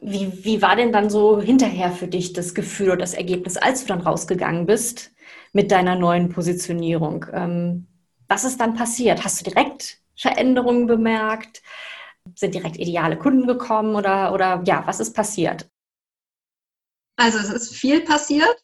wie, 0.00 0.44
wie 0.44 0.62
war 0.62 0.76
denn 0.76 0.92
dann 0.92 1.10
so 1.10 1.40
hinterher 1.40 1.92
für 1.92 2.08
dich 2.08 2.32
das 2.32 2.54
Gefühl 2.54 2.88
oder 2.88 2.98
das 2.98 3.14
Ergebnis, 3.14 3.56
als 3.56 3.82
du 3.82 3.88
dann 3.88 4.00
rausgegangen 4.00 4.66
bist 4.66 5.12
mit 5.52 5.70
deiner 5.70 5.96
neuen 5.96 6.28
Positionierung? 6.28 7.26
Ähm, 7.32 7.86
was 8.28 8.44
ist 8.44 8.60
dann 8.60 8.74
passiert? 8.74 9.24
Hast 9.24 9.40
du 9.40 9.50
direkt 9.50 9.98
Veränderungen 10.16 10.86
bemerkt? 10.86 11.62
Sind 12.34 12.54
direkt 12.54 12.76
ideale 12.76 13.16
Kunden 13.16 13.46
gekommen 13.46 13.94
oder, 13.94 14.32
oder 14.32 14.62
ja, 14.66 14.82
was 14.86 15.00
ist 15.00 15.14
passiert? 15.14 15.68
Also 17.16 17.38
es 17.38 17.50
ist 17.50 17.74
viel 17.74 18.00
passiert. 18.02 18.56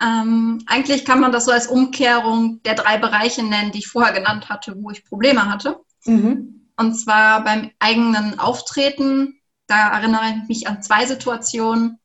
Ähm, 0.00 0.62
eigentlich 0.66 1.04
kann 1.04 1.20
man 1.20 1.32
das 1.32 1.46
so 1.46 1.52
als 1.52 1.66
Umkehrung 1.66 2.62
der 2.64 2.74
drei 2.74 2.98
Bereiche 2.98 3.42
nennen, 3.42 3.72
die 3.72 3.78
ich 3.78 3.88
vorher 3.88 4.12
genannt 4.12 4.48
hatte, 4.48 4.76
wo 4.82 4.90
ich 4.90 5.04
Probleme 5.04 5.48
hatte. 5.48 5.80
Mhm. 6.04 6.70
Und 6.76 6.94
zwar 6.94 7.42
beim 7.44 7.70
eigenen 7.78 8.38
Auftreten. 8.38 9.35
Da 9.66 9.88
erinnere 9.90 10.34
ich 10.42 10.48
mich 10.48 10.68
an 10.68 10.82
zwei 10.82 11.06
Situationen. 11.06 11.98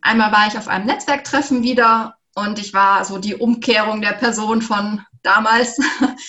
Einmal 0.00 0.32
war 0.32 0.46
ich 0.46 0.58
auf 0.58 0.68
einem 0.68 0.86
Netzwerktreffen 0.86 1.62
wieder 1.62 2.16
und 2.34 2.58
ich 2.58 2.74
war 2.74 3.04
so 3.04 3.18
die 3.18 3.36
Umkehrung 3.36 4.00
der 4.00 4.12
Person 4.12 4.62
von 4.62 5.04
damals. 5.22 5.78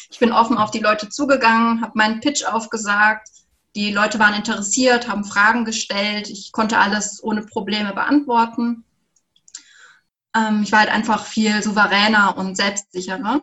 Ich 0.10 0.20
bin 0.20 0.32
offen 0.32 0.58
auf 0.58 0.72
die 0.72 0.80
Leute 0.80 1.10
zugegangen, 1.10 1.82
habe 1.82 1.92
meinen 1.96 2.22
Pitch 2.22 2.46
aufgesagt. 2.46 3.28
Die 3.76 3.92
Leute 3.92 4.18
waren 4.18 4.34
interessiert, 4.34 5.10
haben 5.10 5.26
Fragen 5.26 5.66
gestellt. 5.66 6.30
Ich 6.30 6.54
konnte 6.54 6.78
alles 6.78 7.22
ohne 7.22 7.42
Probleme 7.42 7.94
beantworten. 7.94 8.86
Ähm, 10.34 10.62
ich 10.64 10.72
war 10.72 10.80
halt 10.80 10.90
einfach 10.92 11.26
viel 11.26 11.62
souveräner 11.62 12.38
und 12.38 12.56
selbstsicherer. 12.56 13.42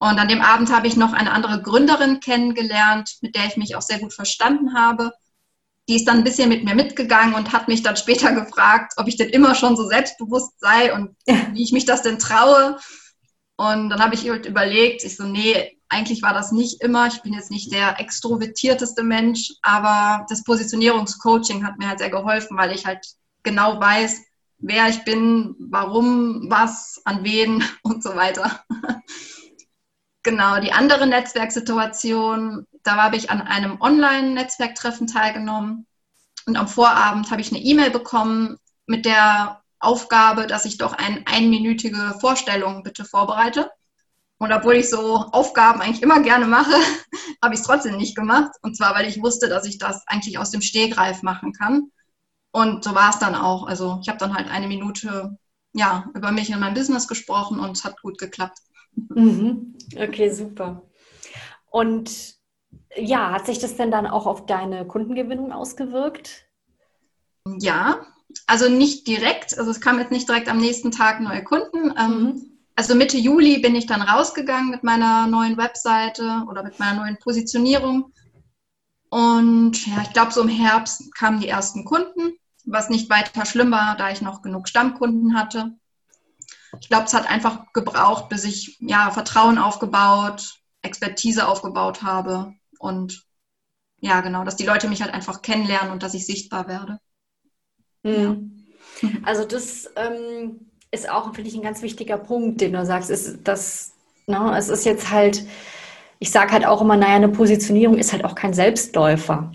Und 0.00 0.18
an 0.18 0.28
dem 0.28 0.42
Abend 0.42 0.72
habe 0.72 0.88
ich 0.88 0.96
noch 0.96 1.12
eine 1.12 1.32
andere 1.32 1.62
Gründerin 1.62 2.18
kennengelernt, 2.18 3.18
mit 3.20 3.36
der 3.36 3.46
ich 3.46 3.56
mich 3.56 3.76
auch 3.76 3.82
sehr 3.82 4.00
gut 4.00 4.12
verstanden 4.12 4.74
habe. 4.74 5.12
Die 5.88 5.96
ist 5.96 6.08
dann 6.08 6.18
ein 6.18 6.24
bisschen 6.24 6.48
mit 6.48 6.64
mir 6.64 6.74
mitgegangen 6.74 7.34
und 7.34 7.52
hat 7.52 7.68
mich 7.68 7.82
dann 7.82 7.96
später 7.96 8.32
gefragt, 8.32 8.94
ob 8.96 9.06
ich 9.06 9.16
denn 9.16 9.28
immer 9.28 9.54
schon 9.54 9.76
so 9.76 9.86
selbstbewusst 9.86 10.58
sei 10.58 10.94
und 10.94 11.14
wie 11.26 11.62
ich 11.62 11.72
mich 11.72 11.84
das 11.84 12.02
denn 12.02 12.18
traue. 12.18 12.78
Und 13.56 13.90
dann 13.90 14.00
habe 14.02 14.14
ich 14.14 14.28
halt 14.28 14.46
überlegt, 14.46 15.04
ich 15.04 15.16
so, 15.16 15.24
nee, 15.24 15.78
eigentlich 15.88 16.22
war 16.22 16.34
das 16.34 16.52
nicht 16.52 16.82
immer. 16.82 17.06
Ich 17.06 17.22
bin 17.22 17.32
jetzt 17.32 17.50
nicht 17.50 17.72
der 17.72 18.00
extrovertierteste 18.00 19.02
Mensch, 19.02 19.52
aber 19.62 20.26
das 20.28 20.42
Positionierungscoaching 20.42 21.64
hat 21.64 21.78
mir 21.78 21.88
halt 21.88 22.00
sehr 22.00 22.10
geholfen, 22.10 22.56
weil 22.56 22.72
ich 22.72 22.86
halt 22.86 23.06
genau 23.42 23.78
weiß, 23.80 24.22
wer 24.58 24.88
ich 24.88 25.04
bin, 25.04 25.54
warum, 25.58 26.50
was, 26.50 27.00
an 27.04 27.22
wen 27.22 27.62
und 27.82 28.02
so 28.02 28.16
weiter. 28.16 28.64
genau, 30.22 30.60
die 30.60 30.72
andere 30.72 31.06
Netzwerksituation, 31.06 32.66
da 32.84 32.96
habe 33.02 33.16
ich 33.16 33.30
an 33.30 33.42
einem 33.42 33.80
Online-Netzwerktreffen 33.80 35.06
teilgenommen 35.06 35.86
und 36.46 36.56
am 36.56 36.68
Vorabend 36.68 37.30
habe 37.30 37.40
ich 37.40 37.50
eine 37.50 37.62
E-Mail 37.62 37.90
bekommen 37.90 38.58
mit 38.86 39.04
der 39.06 39.62
Aufgabe, 39.80 40.46
dass 40.46 40.64
ich 40.64 40.78
doch 40.78 40.92
eine 40.92 41.26
einminütige 41.26 42.16
Vorstellung 42.20 42.82
bitte 42.82 43.04
vorbereite. 43.04 43.70
Und 44.38 44.52
obwohl 44.52 44.74
ich 44.74 44.90
so 44.90 45.16
Aufgaben 45.16 45.80
eigentlich 45.80 46.02
immer 46.02 46.20
gerne 46.20 46.46
mache, 46.46 46.72
habe 47.42 47.54
ich 47.54 47.60
es 47.60 47.66
trotzdem 47.66 47.96
nicht 47.96 48.16
gemacht. 48.16 48.52
Und 48.62 48.76
zwar, 48.76 48.94
weil 48.94 49.08
ich 49.08 49.22
wusste, 49.22 49.48
dass 49.48 49.66
ich 49.66 49.78
das 49.78 50.06
eigentlich 50.06 50.38
aus 50.38 50.50
dem 50.50 50.60
Stehgreif 50.60 51.22
machen 51.22 51.52
kann. 51.52 51.90
Und 52.50 52.84
so 52.84 52.94
war 52.94 53.10
es 53.10 53.18
dann 53.18 53.34
auch. 53.34 53.66
Also 53.66 53.98
ich 54.02 54.08
habe 54.08 54.18
dann 54.18 54.34
halt 54.34 54.50
eine 54.50 54.68
Minute 54.68 55.38
ja, 55.72 56.08
über 56.14 56.30
mich 56.30 56.52
und 56.52 56.60
mein 56.60 56.74
Business 56.74 57.08
gesprochen 57.08 57.58
und 57.58 57.76
es 57.76 57.84
hat 57.84 58.00
gut 58.00 58.18
geklappt. 58.18 58.58
Mhm. 58.94 59.76
Okay, 59.96 60.30
super. 60.30 60.82
Und 61.70 62.36
ja, 62.96 63.32
hat 63.32 63.46
sich 63.46 63.58
das 63.58 63.76
denn 63.76 63.90
dann 63.90 64.06
auch 64.06 64.26
auf 64.26 64.46
deine 64.46 64.86
Kundengewinnung 64.86 65.52
ausgewirkt? 65.52 66.46
Ja, 67.46 68.06
also 68.46 68.68
nicht 68.68 69.06
direkt. 69.06 69.58
Also 69.58 69.70
es 69.70 69.80
kam 69.80 69.98
jetzt 69.98 70.12
nicht 70.12 70.28
direkt 70.28 70.48
am 70.48 70.58
nächsten 70.58 70.90
Tag 70.90 71.20
neue 71.20 71.44
Kunden. 71.44 71.92
Ähm, 71.98 72.10
mhm. 72.10 72.50
Also 72.76 72.94
Mitte 72.94 73.16
Juli 73.16 73.58
bin 73.58 73.76
ich 73.76 73.86
dann 73.86 74.02
rausgegangen 74.02 74.70
mit 74.70 74.82
meiner 74.82 75.26
neuen 75.28 75.56
Webseite 75.56 76.44
oder 76.48 76.62
mit 76.64 76.78
meiner 76.80 77.00
neuen 77.00 77.18
Positionierung. 77.18 78.12
Und 79.10 79.86
ja, 79.86 80.02
ich 80.02 80.12
glaube, 80.12 80.32
so 80.32 80.42
im 80.42 80.48
Herbst 80.48 81.14
kamen 81.14 81.38
die 81.38 81.48
ersten 81.48 81.84
Kunden, 81.84 82.32
was 82.64 82.88
nicht 82.88 83.08
weiter 83.10 83.46
schlimm 83.46 83.70
war, 83.70 83.96
da 83.96 84.10
ich 84.10 84.20
noch 84.20 84.42
genug 84.42 84.68
Stammkunden 84.68 85.38
hatte. 85.38 85.76
Ich 86.80 86.88
glaube, 86.88 87.04
es 87.04 87.14
hat 87.14 87.30
einfach 87.30 87.72
gebraucht, 87.72 88.28
bis 88.28 88.42
ich 88.42 88.76
ja 88.80 89.12
Vertrauen 89.12 89.58
aufgebaut, 89.58 90.58
Expertise 90.82 91.46
aufgebaut 91.46 92.02
habe 92.02 92.54
und 92.84 93.24
ja, 94.00 94.20
genau, 94.20 94.44
dass 94.44 94.56
die 94.56 94.66
Leute 94.66 94.88
mich 94.88 95.02
halt 95.02 95.14
einfach 95.14 95.42
kennenlernen 95.42 95.92
und 95.92 96.02
dass 96.02 96.14
ich 96.14 96.26
sichtbar 96.26 96.68
werde. 96.68 96.98
Mhm. 98.02 98.12
Ja. 98.12 98.36
Also 99.24 99.44
das 99.44 99.90
ähm, 99.96 100.70
ist 100.90 101.10
auch, 101.10 101.34
finde 101.34 101.50
ich, 101.50 101.56
ein 101.56 101.62
ganz 101.62 101.82
wichtiger 101.82 102.18
Punkt, 102.18 102.60
den 102.60 102.72
du 102.72 102.84
sagst, 102.86 103.10
ist, 103.10 103.46
dass 103.46 103.92
ne, 104.26 104.54
es 104.56 104.68
ist 104.68 104.84
jetzt 104.84 105.10
halt, 105.10 105.44
ich 106.18 106.30
sage 106.30 106.52
halt 106.52 106.66
auch 106.66 106.80
immer, 106.80 106.96
naja, 106.96 107.16
eine 107.16 107.28
Positionierung 107.28 107.98
ist 107.98 108.12
halt 108.12 108.24
auch 108.24 108.34
kein 108.34 108.54
Selbstläufer. 108.54 109.52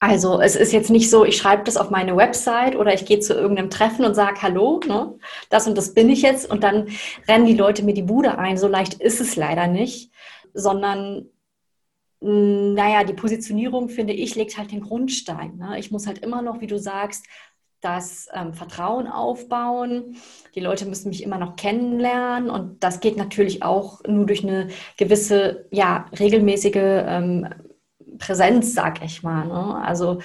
Also 0.00 0.40
es 0.40 0.54
ist 0.54 0.72
jetzt 0.72 0.90
nicht 0.90 1.08
so, 1.08 1.24
ich 1.24 1.38
schreibe 1.38 1.64
das 1.64 1.78
auf 1.78 1.88
meine 1.88 2.16
Website 2.16 2.76
oder 2.76 2.92
ich 2.92 3.06
gehe 3.06 3.20
zu 3.20 3.32
irgendeinem 3.32 3.70
Treffen 3.70 4.04
und 4.04 4.14
sage, 4.14 4.42
hallo, 4.42 4.80
ne, 4.86 5.14
das 5.48 5.66
und 5.66 5.78
das 5.78 5.94
bin 5.94 6.10
ich 6.10 6.20
jetzt 6.20 6.50
und 6.50 6.62
dann 6.62 6.88
rennen 7.26 7.46
die 7.46 7.56
Leute 7.56 7.82
mir 7.82 7.94
die 7.94 8.02
Bude 8.02 8.36
ein. 8.36 8.58
So 8.58 8.68
leicht 8.68 8.94
ist 8.94 9.20
es 9.20 9.36
leider 9.36 9.66
nicht, 9.66 10.10
sondern 10.52 11.30
naja, 12.20 13.04
die 13.04 13.12
Positionierung, 13.12 13.88
finde 13.88 14.12
ich, 14.12 14.34
legt 14.34 14.56
halt 14.56 14.72
den 14.72 14.80
Grundstein. 14.80 15.56
Ne? 15.56 15.78
Ich 15.78 15.90
muss 15.90 16.06
halt 16.06 16.18
immer 16.18 16.42
noch, 16.42 16.60
wie 16.60 16.66
du 16.66 16.78
sagst, 16.78 17.26
das 17.84 18.28
ähm, 18.32 18.54
Vertrauen 18.54 19.06
aufbauen. 19.06 20.16
Die 20.54 20.60
Leute 20.60 20.86
müssen 20.86 21.10
mich 21.10 21.22
immer 21.22 21.38
noch 21.38 21.56
kennenlernen 21.56 22.48
und 22.48 22.82
das 22.82 23.00
geht 23.00 23.16
natürlich 23.16 23.62
auch 23.62 24.00
nur 24.06 24.24
durch 24.24 24.42
eine 24.42 24.68
gewisse, 24.96 25.66
ja, 25.70 26.06
regelmäßige 26.18 26.76
ähm, 26.76 27.48
Präsenz, 28.18 28.74
sag 28.74 29.02
ich 29.04 29.22
mal. 29.22 29.46
Ne? 29.46 29.82
Also, 29.84 30.18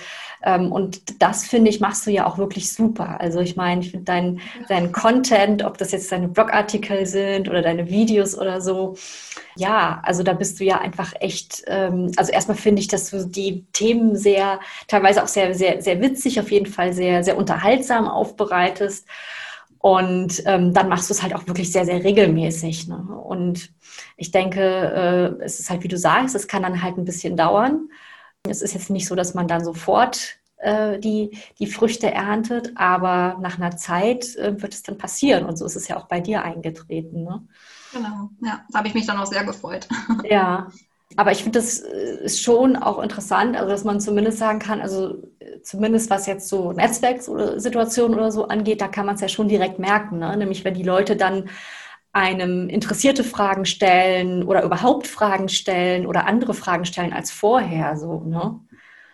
ähm, 0.44 0.72
und 0.72 1.22
das 1.22 1.46
finde 1.46 1.70
ich, 1.70 1.80
machst 1.80 2.06
du 2.08 2.12
ja 2.12 2.26
auch 2.26 2.38
wirklich 2.38 2.72
super. 2.72 3.20
Also, 3.20 3.40
ich 3.40 3.56
meine, 3.56 3.82
ich 3.82 3.92
finde 3.92 4.06
dein, 4.06 4.42
dein 4.68 4.92
Content, 4.92 5.64
ob 5.64 5.78
das 5.78 5.92
jetzt 5.92 6.12
deine 6.12 6.28
Blogartikel 6.28 7.06
sind 7.06 7.50
oder 7.50 7.62
deine 7.62 7.90
Videos 7.90 8.38
oder 8.38 8.62
so, 8.62 8.96
ja, 9.56 10.02
also 10.04 10.24
da 10.24 10.34
bist 10.34 10.60
du 10.60 10.64
ja 10.64 10.80
einfach 10.80 11.14
echt, 11.20 11.64
ähm, 11.68 12.12
also 12.16 12.32
erstmal 12.32 12.58
finde 12.58 12.82
ich, 12.82 12.88
dass 12.88 13.10
du 13.10 13.26
die 13.28 13.66
Themen 13.74 14.16
sehr, 14.16 14.60
teilweise 14.88 15.22
auch 15.24 15.28
sehr, 15.28 15.54
sehr, 15.54 15.82
sehr 15.82 16.02
witzig, 16.02 16.40
auf 16.40 16.52
jeden 16.52 16.66
Fall 16.66 16.94
sehr, 16.94 17.24
sehr 17.24 17.38
unterhaltsam 17.38 18.08
aufbereitest. 18.08 19.08
Und 19.80 20.44
ähm, 20.46 20.74
dann 20.74 20.90
machst 20.90 21.10
du 21.10 21.14
es 21.14 21.24
halt 21.24 21.34
auch 21.34 21.48
wirklich 21.48 21.72
sehr, 21.72 21.86
sehr 21.86 22.04
regelmäßig. 22.04 22.88
Ne? 22.88 22.98
Und 22.98 23.72
ich 24.18 24.32
denke, 24.32 24.62
äh, 25.40 25.44
es 25.44 25.60
ist 25.60 25.70
halt, 25.70 25.84
wie 25.84 25.88
du 25.88 25.98
sagst, 25.98 26.36
es 26.36 26.48
kann 26.48 26.64
dann 26.64 26.84
halt 26.84 26.98
ein 26.98 27.06
bisschen 27.06 27.38
dauern. 27.38 27.90
Es 28.48 28.62
ist 28.62 28.74
jetzt 28.74 28.90
nicht 28.90 29.08
so, 29.08 29.16
dass 29.16 29.34
man 29.34 29.48
dann 29.48 29.64
sofort 29.64 30.38
äh, 30.58 31.00
die, 31.00 31.38
die 31.60 31.68
Früchte 31.68 32.12
erntet, 32.12 32.74
aber 32.76 33.38
nach 33.40 33.58
einer 33.58 33.78
Zeit 33.78 34.36
äh, 34.36 34.62
wird 34.62 34.74
es 34.74 34.84
dann 34.84 34.98
passieren. 34.98 35.46
Und 35.46 35.58
so 35.58 35.66
ist 35.66 35.78
es 35.78 35.88
ja 35.88 35.98
auch 35.98 36.08
bei 36.08 36.20
dir 36.20 36.44
eingetreten. 36.44 37.24
Ne? 37.24 37.48
Genau, 37.94 38.30
ja, 38.42 38.66
da 38.70 38.80
habe 38.80 38.88
ich 38.90 38.94
mich 38.94 39.06
dann 39.06 39.18
auch 39.18 39.26
sehr 39.26 39.46
gefreut. 39.46 39.88
Ja, 40.24 40.68
aber 41.16 41.32
ich 41.32 41.44
finde, 41.44 41.60
das 41.60 41.80
äh, 41.80 42.24
ist 42.24 42.42
schon 42.42 42.76
auch 42.76 43.02
interessant, 43.02 43.58
also 43.58 43.70
dass 43.70 43.84
man 43.84 44.00
zumindest 44.00 44.38
sagen 44.38 44.60
kann, 44.60 44.82
also 44.82 45.18
äh, 45.40 45.62
zumindest 45.64 46.10
was 46.10 46.28
jetzt 46.28 46.48
so 46.48 46.72
Netzwerksituationen 46.72 48.18
oder 48.18 48.32
so 48.32 48.48
angeht, 48.48 48.82
da 48.82 48.88
kann 48.88 49.06
man 49.06 49.16
es 49.16 49.22
ja 49.22 49.28
schon 49.28 49.48
direkt 49.48 49.80
merken. 49.80 50.20
Ne? 50.20 50.38
Nämlich 50.38 50.64
wenn 50.64 50.76
die 50.76 50.84
Leute 50.84 51.16
dann 51.16 51.50
einem 52.12 52.70
interessierte 52.70 53.24
Fragen 53.24 53.66
stellen 53.66 54.44
oder 54.44 54.64
überhaupt 54.64 55.08
Fragen 55.08 55.50
stellen 55.50 56.06
oder 56.08 56.26
andere 56.26 56.54
Fragen 56.54 56.86
stellen 56.86 57.14
als 57.14 57.32
vorher. 57.32 57.98
So, 57.98 58.22
ne? 58.22 58.60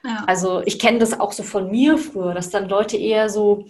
Ja. 0.04 0.24
Also 0.28 0.62
ich 0.66 0.80
kenne 0.80 1.00
das 1.00 1.20
auch 1.20 1.32
so 1.32 1.44
von 1.44 1.72
mir 1.72 1.98
früher, 1.98 2.34
dass 2.34 2.52
dann 2.52 2.70
Leute 2.70 2.98
eher 2.98 3.30
so, 3.30 3.66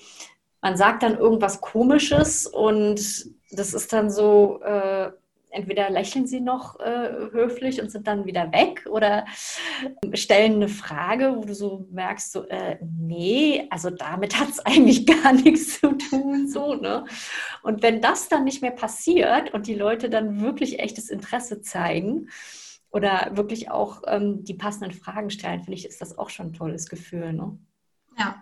man 0.61 0.77
sagt 0.77 1.03
dann 1.03 1.17
irgendwas 1.17 1.61
Komisches 1.61 2.45
und 2.45 2.99
das 3.51 3.73
ist 3.73 3.93
dann 3.93 4.11
so, 4.11 4.61
äh, 4.63 5.11
entweder 5.55 5.89
lächeln 5.89 6.27
sie 6.27 6.41
noch 6.41 6.79
äh, 6.79 7.09
höflich 7.31 7.81
und 7.81 7.91
sind 7.91 8.07
dann 8.07 8.25
wieder 8.25 8.51
weg 8.51 8.85
oder 8.89 9.25
stellen 10.13 10.55
eine 10.55 10.67
Frage, 10.67 11.35
wo 11.35 11.41
du 11.41 11.55
so 11.55 11.87
merkst, 11.91 12.31
so, 12.31 12.43
äh, 12.45 12.77
nee, 12.81 13.67
also 13.69 13.89
damit 13.89 14.39
hat 14.39 14.49
es 14.49 14.59
eigentlich 14.59 15.05
gar 15.05 15.33
nichts 15.33 15.79
zu 15.79 15.93
tun. 15.93 16.47
So, 16.47 16.75
ne? 16.75 17.05
Und 17.63 17.81
wenn 17.81 18.01
das 18.01 18.29
dann 18.29 18.43
nicht 18.43 18.61
mehr 18.61 18.71
passiert 18.71 19.53
und 19.53 19.67
die 19.67 19.75
Leute 19.75 20.09
dann 20.09 20.41
wirklich 20.41 20.79
echtes 20.79 21.09
Interesse 21.09 21.61
zeigen, 21.61 22.29
oder 22.95 23.31
wirklich 23.33 23.69
auch 23.69 24.03
ähm, 24.07 24.45
die 24.45 24.53
passenden 24.53 24.93
Fragen 24.93 25.29
stellen, 25.29 25.59
finde 25.59 25.73
ich, 25.73 25.85
ist 25.85 25.99
das 25.99 26.17
auch 26.17 26.29
schon 26.29 26.47
ein 26.47 26.53
tolles 26.53 26.87
Gefühl. 26.87 27.33
Ne? 27.33 27.57
Ja, 28.17 28.41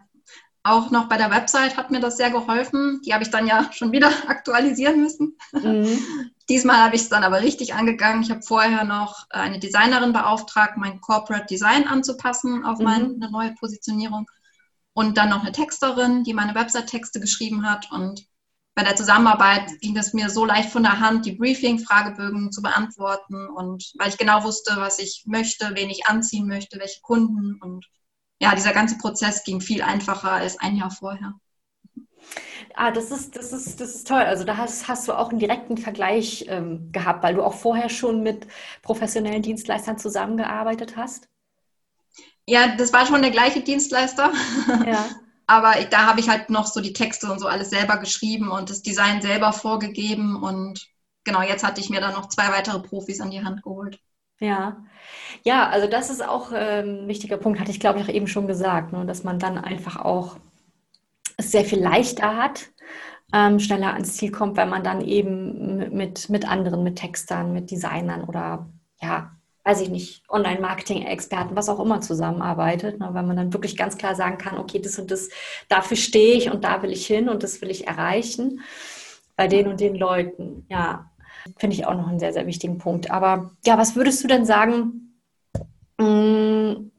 auch 0.64 0.92
noch 0.92 1.10
bei 1.10 1.18
der 1.18 1.30
Website 1.30 1.76
hat 1.76 1.92
mir 1.92 2.00
das 2.00 2.16
sehr 2.16 2.32
geholfen. 2.32 3.02
Die 3.06 3.14
habe 3.14 3.24
ich 3.24 3.30
dann 3.30 3.46
ja 3.48 3.70
schon 3.74 3.92
wieder 3.92 4.10
aktualisieren 4.28 5.02
müssen. 5.02 5.38
Mhm. 5.52 6.00
Diesmal 6.50 6.78
habe 6.78 6.96
ich 6.96 7.04
es 7.04 7.10
dann 7.10 7.24
aber 7.24 7.42
richtig 7.42 7.74
angegangen. 7.74 8.24
Ich 8.24 8.32
habe 8.32 8.42
vorher 8.42 8.86
noch 8.86 9.30
eine 9.30 9.60
Designerin 9.60 10.14
beauftragt, 10.14 10.78
mein 10.78 11.02
Corporate 11.02 11.46
Design 11.46 11.88
anzupassen 11.88 12.66
auf 12.66 12.80
mhm. 12.80 12.86
meine 12.86 13.30
neue 13.30 13.54
Positionierung. 13.56 14.26
Und 14.94 15.18
dann 15.18 15.30
noch 15.30 15.42
eine 15.42 15.52
Texterin, 15.52 16.24
die 16.24 16.34
meine 16.34 16.56
Website-Texte 16.56 17.20
geschrieben 17.20 17.70
hat. 17.70 17.92
Und 17.92 18.26
bei 18.76 18.84
der 18.84 18.96
Zusammenarbeit 18.96 19.70
ging 19.82 19.98
es 19.98 20.14
mir 20.14 20.30
so 20.30 20.46
leicht 20.46 20.70
von 20.70 20.84
der 20.84 21.00
Hand, 21.00 21.26
die 21.26 21.34
Briefing-Fragebögen 21.34 22.52
zu 22.52 22.62
beantworten. 22.62 23.48
Und 23.50 23.92
weil 23.98 24.10
ich 24.10 24.18
genau 24.18 24.44
wusste, 24.44 24.76
was 24.78 25.00
ich 25.00 25.24
möchte, 25.26 25.72
wen 25.74 25.90
ich 25.90 26.08
anziehen 26.08 26.48
möchte, 26.48 26.80
welche 26.80 27.02
Kunden 27.02 27.60
und 27.62 27.86
ja, 28.44 28.54
dieser 28.56 28.74
ganze 28.74 28.98
Prozess 28.98 29.46
ging 29.46 29.62
viel 29.62 29.82
einfacher 29.82 30.32
als 30.34 30.60
ein 30.60 30.76
Jahr 30.76 30.92
vorher. 30.92 31.34
Ah, 32.76 32.92
das 32.92 33.10
ist, 33.10 33.38
das 33.38 33.54
ist, 33.54 33.80
das 33.80 33.96
ist 33.96 34.08
toll. 34.08 34.20
Also 34.20 34.44
da 34.44 34.58
hast, 34.58 34.90
hast 34.90 35.08
du 35.08 35.14
auch 35.14 35.30
einen 35.30 35.40
direkten 35.40 35.78
Vergleich 35.78 36.46
ähm, 36.50 36.92
gehabt, 36.92 37.24
weil 37.24 37.36
du 37.36 37.44
auch 37.44 37.54
vorher 37.54 37.88
schon 37.88 38.22
mit 38.22 38.48
professionellen 38.82 39.42
Dienstleistern 39.42 39.98
zusammengearbeitet 39.98 40.98
hast. 40.98 41.30
Ja, 42.46 42.76
das 42.76 42.92
war 42.92 43.06
schon 43.06 43.22
der 43.22 43.32
gleiche 43.32 43.62
Dienstleister. 43.62 44.32
Ja. 44.86 45.06
Aber 45.46 45.80
ich, 45.80 45.88
da 45.88 46.06
habe 46.06 46.20
ich 46.20 46.30
halt 46.30 46.50
noch 46.50 46.68
so 46.68 46.82
die 46.82 46.94
Texte 46.94 47.32
und 47.32 47.40
so 47.40 47.48
alles 47.48 47.70
selber 47.70 47.98
geschrieben 47.98 48.50
und 48.50 48.70
das 48.70 48.82
Design 48.82 49.22
selber 49.22 49.54
vorgegeben. 49.54 50.42
Und 50.42 50.88
genau, 51.24 51.42
jetzt 51.42 51.64
hatte 51.64 51.82
ich 51.82 51.90
mir 51.90 52.02
dann 52.02 52.14
noch 52.14 52.30
zwei 52.30 52.50
weitere 52.50 52.80
Profis 52.80 53.22
an 53.22 53.30
die 53.30 53.44
Hand 53.44 53.62
geholt. 53.62 54.00
Ja, 54.44 54.84
ja, 55.44 55.70
also 55.70 55.88
das 55.88 56.10
ist 56.10 56.28
auch 56.28 56.52
ähm, 56.54 57.04
ein 57.06 57.08
wichtiger 57.08 57.38
Punkt, 57.38 57.60
hatte 57.62 57.72
ich 57.72 57.80
glaube 57.80 58.00
ich 58.00 58.06
auch 58.06 58.14
eben 58.14 58.28
schon 58.28 58.48
gesagt, 58.48 58.92
ne, 58.94 59.06
dass 59.06 59.24
man 59.24 59.40
dann 59.40 59.58
einfach 59.58 59.98
auch 60.04 60.38
es 61.38 61.52
sehr 61.52 61.66
viel 61.66 61.82
leichter 61.82 62.36
hat, 62.38 62.72
ähm, 63.34 63.60
schneller 63.60 63.94
ans 63.94 64.18
Ziel 64.18 64.32
kommt, 64.32 64.58
weil 64.58 64.68
man 64.68 64.84
dann 64.84 65.02
eben 65.02 65.96
mit, 65.96 66.30
mit 66.30 66.48
anderen, 66.50 66.84
mit 66.84 66.98
Textern, 66.98 67.54
mit 67.54 67.72
Designern 67.72 68.24
oder 68.26 68.70
ja, 69.02 69.32
weiß 69.64 69.82
ich 69.82 69.90
nicht, 69.90 70.24
Online-Marketing-Experten, 70.30 71.56
was 71.56 71.70
auch 71.70 71.80
immer 71.80 72.02
zusammenarbeitet, 72.02 73.00
ne, 73.00 73.10
weil 73.14 73.24
man 73.24 73.38
dann 73.38 73.54
wirklich 73.54 73.78
ganz 73.78 73.98
klar 73.98 74.16
sagen 74.16 74.38
kann, 74.38 74.58
okay, 74.58 74.80
das 74.82 75.00
und 75.00 75.10
das, 75.12 75.30
dafür 75.70 75.98
stehe 75.98 76.36
ich 76.36 76.52
und 76.52 76.66
da 76.66 76.82
will 76.84 76.92
ich 76.92 77.08
hin 77.08 77.30
und 77.30 77.44
das 77.44 77.62
will 77.62 77.72
ich 77.72 77.88
erreichen 77.88 78.62
bei 79.38 79.48
den 79.48 79.68
und 79.70 79.80
den 79.80 79.96
Leuten. 79.96 80.66
Ja, 80.70 81.12
Finde 81.58 81.76
ich 81.76 81.86
auch 81.86 81.96
noch 81.96 82.08
einen 82.08 82.20
sehr, 82.20 82.34
sehr 82.34 82.48
wichtigen 82.48 82.78
Punkt. 82.78 83.12
Aber 83.12 83.52
ja, 83.66 83.78
was 83.78 83.96
würdest 83.96 84.24
du 84.24 84.28
denn 84.28 84.46
sagen, 84.46 85.16
mm, 85.98 86.92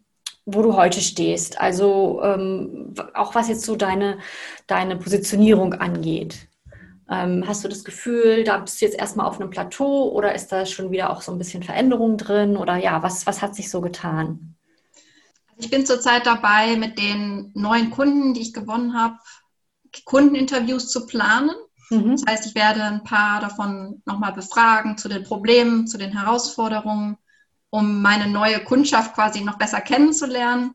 wo 0.46 0.62
du 0.62 0.76
heute 0.76 1.00
stehst? 1.00 1.60
Also 1.60 2.20
ähm, 2.22 2.94
auch 3.14 3.34
was 3.34 3.48
jetzt 3.48 3.62
so 3.62 3.76
deine, 3.76 4.18
deine 4.66 4.96
Positionierung 4.96 5.74
angeht. 5.74 6.48
Ähm, 7.10 7.44
hast 7.46 7.64
du 7.64 7.68
das 7.68 7.84
Gefühl, 7.84 8.44
da 8.44 8.58
bist 8.58 8.80
du 8.80 8.86
jetzt 8.86 8.98
erstmal 8.98 9.26
auf 9.26 9.40
einem 9.40 9.50
Plateau 9.50 10.10
oder 10.10 10.34
ist 10.34 10.48
da 10.52 10.64
schon 10.64 10.90
wieder 10.90 11.10
auch 11.10 11.20
so 11.20 11.32
ein 11.32 11.38
bisschen 11.38 11.62
Veränderung 11.62 12.16
drin? 12.16 12.56
Oder 12.56 12.76
ja, 12.76 13.02
was, 13.02 13.26
was 13.26 13.42
hat 13.42 13.54
sich 13.54 13.70
so 13.70 13.80
getan? 13.80 14.54
Ich 15.56 15.70
bin 15.70 15.86
zurzeit 15.86 16.26
dabei, 16.26 16.76
mit 16.76 16.98
den 16.98 17.50
neuen 17.54 17.90
Kunden, 17.90 18.34
die 18.34 18.40
ich 18.40 18.52
gewonnen 18.52 18.94
habe, 18.94 19.16
Kundeninterviews 20.04 20.90
zu 20.90 21.06
planen. 21.06 21.54
Mhm. 21.94 22.12
Das 22.12 22.24
heißt, 22.28 22.46
ich 22.46 22.54
werde 22.54 22.82
ein 22.82 23.04
paar 23.04 23.40
davon 23.40 24.02
nochmal 24.04 24.32
befragen 24.32 24.98
zu 24.98 25.08
den 25.08 25.24
Problemen, 25.24 25.86
zu 25.86 25.98
den 25.98 26.12
Herausforderungen, 26.12 27.16
um 27.70 28.02
meine 28.02 28.28
neue 28.28 28.60
Kundschaft 28.60 29.14
quasi 29.14 29.40
noch 29.42 29.58
besser 29.58 29.80
kennenzulernen. 29.80 30.74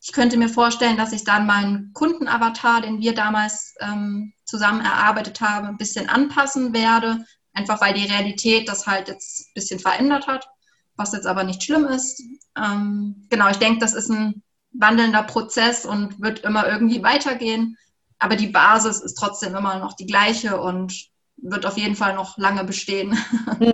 Ich 0.00 0.12
könnte 0.12 0.36
mir 0.36 0.48
vorstellen, 0.48 0.96
dass 0.96 1.12
ich 1.12 1.24
dann 1.24 1.46
meinen 1.46 1.92
Kundenavatar, 1.92 2.82
den 2.82 3.00
wir 3.00 3.14
damals 3.14 3.74
ähm, 3.80 4.32
zusammen 4.44 4.80
erarbeitet 4.80 5.40
haben, 5.40 5.66
ein 5.66 5.76
bisschen 5.76 6.08
anpassen 6.08 6.72
werde, 6.72 7.24
einfach 7.52 7.80
weil 7.80 7.94
die 7.94 8.06
Realität 8.06 8.68
das 8.68 8.86
halt 8.86 9.08
jetzt 9.08 9.48
ein 9.48 9.54
bisschen 9.54 9.80
verändert 9.80 10.28
hat, 10.28 10.48
was 10.96 11.12
jetzt 11.12 11.26
aber 11.26 11.42
nicht 11.42 11.62
schlimm 11.62 11.84
ist. 11.84 12.22
Ähm, 12.56 13.26
genau, 13.28 13.48
ich 13.50 13.58
denke, 13.58 13.80
das 13.80 13.94
ist 13.94 14.08
ein 14.08 14.42
wandelnder 14.72 15.24
Prozess 15.24 15.84
und 15.84 16.20
wird 16.20 16.40
immer 16.40 16.68
irgendwie 16.68 17.02
weitergehen 17.02 17.76
aber 18.18 18.36
die 18.36 18.48
Basis 18.48 19.00
ist 19.00 19.14
trotzdem 19.14 19.54
immer 19.54 19.78
noch 19.78 19.94
die 19.94 20.06
gleiche 20.06 20.60
und 20.60 21.08
wird 21.36 21.66
auf 21.66 21.76
jeden 21.76 21.94
Fall 21.94 22.14
noch 22.14 22.36
lange 22.38 22.64
bestehen. 22.64 23.16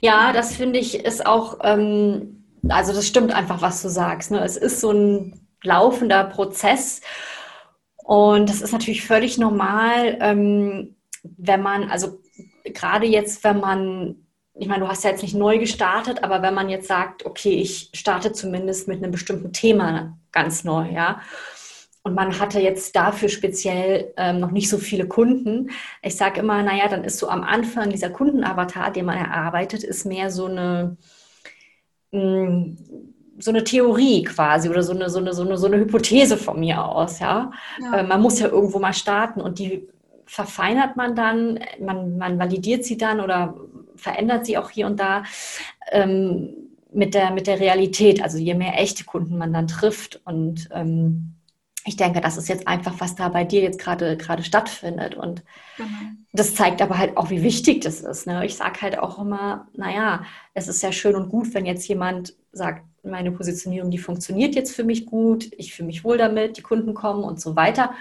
Ja, 0.00 0.32
das 0.32 0.54
finde 0.54 0.78
ich 0.78 0.94
ist 0.94 1.24
auch, 1.24 1.58
ähm, 1.62 2.44
also 2.68 2.92
das 2.92 3.06
stimmt 3.06 3.32
einfach, 3.32 3.62
was 3.62 3.80
du 3.82 3.88
sagst. 3.88 4.30
Ne? 4.30 4.44
Es 4.44 4.56
ist 4.56 4.80
so 4.80 4.90
ein 4.90 5.48
laufender 5.62 6.24
Prozess 6.24 7.00
und 7.96 8.48
das 8.48 8.60
ist 8.60 8.72
natürlich 8.72 9.04
völlig 9.04 9.38
normal, 9.38 10.18
ähm, 10.20 10.96
wenn 11.22 11.62
man, 11.62 11.90
also 11.90 12.20
gerade 12.64 13.06
jetzt, 13.06 13.42
wenn 13.42 13.60
man 13.60 14.26
ich 14.58 14.68
meine, 14.68 14.84
du 14.84 14.88
hast 14.88 15.04
ja 15.04 15.10
jetzt 15.10 15.22
nicht 15.22 15.34
neu 15.34 15.58
gestartet, 15.58 16.24
aber 16.24 16.40
wenn 16.40 16.54
man 16.54 16.70
jetzt 16.70 16.88
sagt, 16.88 17.26
okay, 17.26 17.60
ich 17.60 17.90
starte 17.92 18.32
zumindest 18.32 18.88
mit 18.88 19.02
einem 19.02 19.12
bestimmten 19.12 19.52
Thema 19.52 20.16
ganz 20.32 20.64
neu, 20.64 20.88
ja, 20.90 21.20
und 22.06 22.14
man 22.14 22.38
hatte 22.38 22.60
jetzt 22.60 22.94
dafür 22.94 23.28
speziell 23.28 24.12
ähm, 24.16 24.38
noch 24.38 24.52
nicht 24.52 24.70
so 24.70 24.78
viele 24.78 25.08
Kunden. 25.08 25.70
Ich 26.02 26.14
sage 26.14 26.38
immer, 26.38 26.62
naja, 26.62 26.86
dann 26.86 27.02
ist 27.02 27.18
so 27.18 27.28
am 27.28 27.42
Anfang 27.42 27.90
dieser 27.90 28.10
Kundenavatar, 28.10 28.92
den 28.92 29.06
man 29.06 29.18
erarbeitet, 29.18 29.82
ist 29.82 30.06
mehr 30.06 30.30
so 30.30 30.46
eine, 30.46 30.96
mh, 32.12 32.20
mm, 32.20 32.76
so 33.40 33.50
eine 33.50 33.64
Theorie 33.64 34.22
quasi 34.22 34.68
oder 34.68 34.84
so 34.84 34.92
eine, 34.92 35.10
so, 35.10 35.18
eine, 35.18 35.34
so, 35.34 35.42
eine, 35.42 35.58
so 35.58 35.66
eine 35.66 35.78
Hypothese 35.78 36.36
von 36.36 36.60
mir 36.60 36.84
aus. 36.84 37.18
Ja? 37.18 37.50
ja. 37.82 37.96
Äh, 37.96 38.02
man 38.04 38.22
muss 38.22 38.38
ja 38.38 38.46
irgendwo 38.46 38.78
mal 38.78 38.94
starten 38.94 39.40
und 39.40 39.58
die 39.58 39.88
verfeinert 40.26 40.96
man 40.96 41.16
dann, 41.16 41.58
man, 41.80 42.18
man 42.18 42.38
validiert 42.38 42.84
sie 42.84 42.96
dann 42.98 43.18
oder 43.18 43.56
verändert 43.96 44.46
sie 44.46 44.58
auch 44.58 44.70
hier 44.70 44.86
und 44.86 45.00
da. 45.00 45.24
Ähm, 45.90 46.50
mit 46.92 47.14
der, 47.14 47.32
mit 47.32 47.48
der 47.48 47.58
Realität, 47.58 48.22
also 48.22 48.38
je 48.38 48.54
mehr 48.54 48.80
echte 48.80 49.02
Kunden 49.04 49.36
man 49.36 49.52
dann 49.52 49.66
trifft 49.66 50.20
und 50.24 50.68
ähm, 50.72 51.32
ich 51.86 51.96
denke, 51.96 52.20
das 52.20 52.36
ist 52.36 52.48
jetzt 52.48 52.66
einfach, 52.66 52.94
was 52.98 53.14
da 53.14 53.28
bei 53.28 53.44
dir 53.44 53.62
jetzt 53.62 53.78
gerade 53.78 54.16
gerade 54.16 54.42
stattfindet. 54.42 55.14
Und 55.14 55.44
genau. 55.76 55.88
das 56.32 56.54
zeigt 56.54 56.82
aber 56.82 56.98
halt 56.98 57.16
auch, 57.16 57.30
wie 57.30 57.42
wichtig 57.42 57.82
das 57.82 58.00
ist. 58.00 58.26
Ne? 58.26 58.44
Ich 58.44 58.56
sage 58.56 58.82
halt 58.82 58.98
auch 58.98 59.20
immer, 59.20 59.68
naja, 59.74 60.24
es 60.52 60.66
ist 60.66 60.82
ja 60.82 60.90
schön 60.90 61.14
und 61.14 61.28
gut, 61.28 61.54
wenn 61.54 61.64
jetzt 61.64 61.86
jemand 61.86 62.34
sagt, 62.52 62.84
meine 63.04 63.30
Positionierung, 63.30 63.90
die 63.90 63.98
funktioniert 63.98 64.56
jetzt 64.56 64.74
für 64.74 64.82
mich 64.82 65.06
gut, 65.06 65.48
ich 65.56 65.74
fühle 65.74 65.86
mich 65.86 66.02
wohl 66.02 66.18
damit, 66.18 66.56
die 66.56 66.62
Kunden 66.62 66.92
kommen 66.92 67.22
und 67.22 67.40
so 67.40 67.54
weiter 67.54 67.92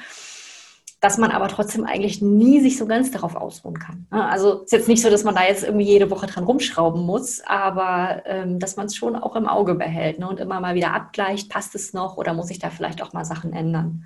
dass 1.05 1.19
man 1.19 1.29
aber 1.29 1.49
trotzdem 1.49 1.83
eigentlich 1.85 2.23
nie 2.23 2.61
sich 2.61 2.79
so 2.79 2.87
ganz 2.87 3.11
darauf 3.11 3.35
ausruhen 3.35 3.77
kann. 3.77 4.07
Ne? 4.09 4.27
Also 4.27 4.63
ist 4.63 4.71
jetzt 4.71 4.87
nicht 4.87 5.03
so, 5.03 5.11
dass 5.11 5.23
man 5.23 5.35
da 5.35 5.43
jetzt 5.43 5.63
irgendwie 5.63 5.85
jede 5.85 6.09
Woche 6.09 6.25
dran 6.25 6.45
rumschrauben 6.45 7.05
muss, 7.05 7.41
aber 7.41 8.23
ähm, 8.25 8.57
dass 8.57 8.75
man 8.75 8.87
es 8.87 8.95
schon 8.95 9.15
auch 9.15 9.35
im 9.35 9.47
Auge 9.47 9.75
behält 9.75 10.17
ne? 10.17 10.27
und 10.27 10.39
immer 10.39 10.59
mal 10.59 10.73
wieder 10.73 10.95
abgleicht, 10.95 11.47
passt 11.51 11.75
es 11.75 11.93
noch 11.93 12.17
oder 12.17 12.33
muss 12.33 12.49
ich 12.49 12.57
da 12.57 12.71
vielleicht 12.71 13.03
auch 13.03 13.13
mal 13.13 13.23
Sachen 13.23 13.53
ändern? 13.53 14.05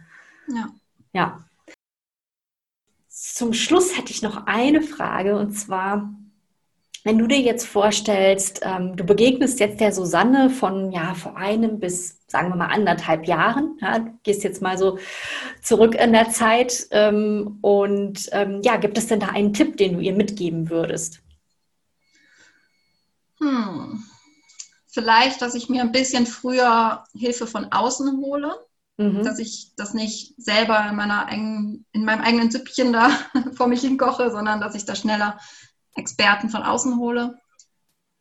Ja. 0.53 0.67
Ja. 1.13 1.45
Zum 3.07 3.53
Schluss 3.53 3.97
hätte 3.97 4.11
ich 4.11 4.21
noch 4.21 4.45
eine 4.45 4.81
Frage 4.81 5.37
und 5.37 5.53
zwar, 5.53 6.13
wenn 7.03 7.17
du 7.17 7.27
dir 7.27 7.39
jetzt 7.39 7.65
vorstellst, 7.65 8.61
ähm, 8.63 8.95
du 8.95 9.03
begegnest 9.03 9.59
jetzt 9.59 9.79
der 9.79 9.91
Susanne 9.91 10.49
von 10.49 10.91
ja 10.91 11.13
vor 11.13 11.37
einem 11.37 11.79
bis 11.79 12.19
sagen 12.29 12.49
wir 12.49 12.55
mal 12.55 12.67
anderthalb 12.67 13.25
Jahren, 13.27 13.77
ja, 13.81 13.99
du 13.99 14.11
gehst 14.23 14.43
jetzt 14.43 14.61
mal 14.61 14.77
so 14.77 14.99
zurück 15.63 15.95
in 15.95 16.13
der 16.13 16.29
Zeit 16.29 16.87
ähm, 16.91 17.57
und 17.61 18.29
ähm, 18.31 18.61
ja, 18.63 18.77
gibt 18.77 18.97
es 18.97 19.07
denn 19.07 19.19
da 19.19 19.27
einen 19.27 19.53
Tipp, 19.53 19.77
den 19.77 19.93
du 19.93 19.99
ihr 19.99 20.13
mitgeben 20.13 20.69
würdest? 20.69 21.21
Hm. 23.39 24.03
Vielleicht, 24.87 25.41
dass 25.41 25.55
ich 25.55 25.69
mir 25.69 25.81
ein 25.81 25.91
bisschen 25.91 26.25
früher 26.25 27.03
Hilfe 27.15 27.47
von 27.47 27.71
außen 27.71 28.17
hole, 28.17 28.55
mhm. 28.97 29.23
dass 29.23 29.39
ich 29.39 29.71
das 29.75 29.93
nicht 29.93 30.33
selber 30.37 30.85
in, 30.89 30.95
meiner 30.95 31.27
eigenen, 31.27 31.85
in 31.91 32.05
meinem 32.05 32.21
eigenen 32.21 32.51
Süppchen 32.51 32.91
da 32.91 33.09
vor 33.53 33.67
mich 33.67 33.81
hinkoche, 33.81 34.31
sondern 34.31 34.59
dass 34.59 34.75
ich 34.75 34.85
da 34.85 34.95
schneller 34.95 35.39
Experten 35.99 36.49
von 36.49 36.63
außen 36.63 36.97
hole. 36.97 37.37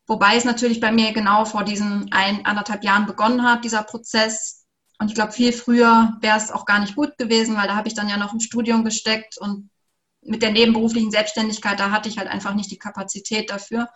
Wobei 0.07 0.37
es 0.37 0.45
natürlich 0.45 0.81
bei 0.81 0.91
mir 0.91 1.12
genau 1.12 1.45
vor 1.45 1.64
diesen 1.64 2.12
ein, 2.12 2.45
anderthalb 2.47 2.83
Jahren 2.83 3.07
begonnen 3.07 3.43
hat, 3.43 3.64
dieser 3.64 3.83
Prozess. 3.83 4.67
Und 4.99 5.09
ich 5.09 5.14
glaube, 5.14 5.33
viel 5.33 5.53
früher 5.53 6.17
wäre 6.21 6.37
es 6.37 6.51
auch 6.51 6.64
gar 6.64 6.81
nicht 6.81 6.97
gut 6.97 7.17
gewesen, 7.19 7.57
weil 7.57 7.69
da 7.69 7.77
habe 7.77 7.88
ich 7.88 7.95
dann 7.95 8.09
ja 8.09 8.17
noch 8.17 8.33
im 8.33 8.41
Studium 8.41 8.85
gesteckt 8.85 9.38
und 9.38 9.71
mit 10.23 10.43
der 10.43 10.51
nebenberuflichen 10.51 11.11
Selbstständigkeit, 11.11 11.79
da 11.79 11.91
hatte 11.91 12.09
ich 12.09 12.19
halt 12.19 12.29
einfach 12.29 12.55
nicht 12.55 12.71
die 12.71 12.79
Kapazität 12.79 13.51
dafür. 13.51 13.88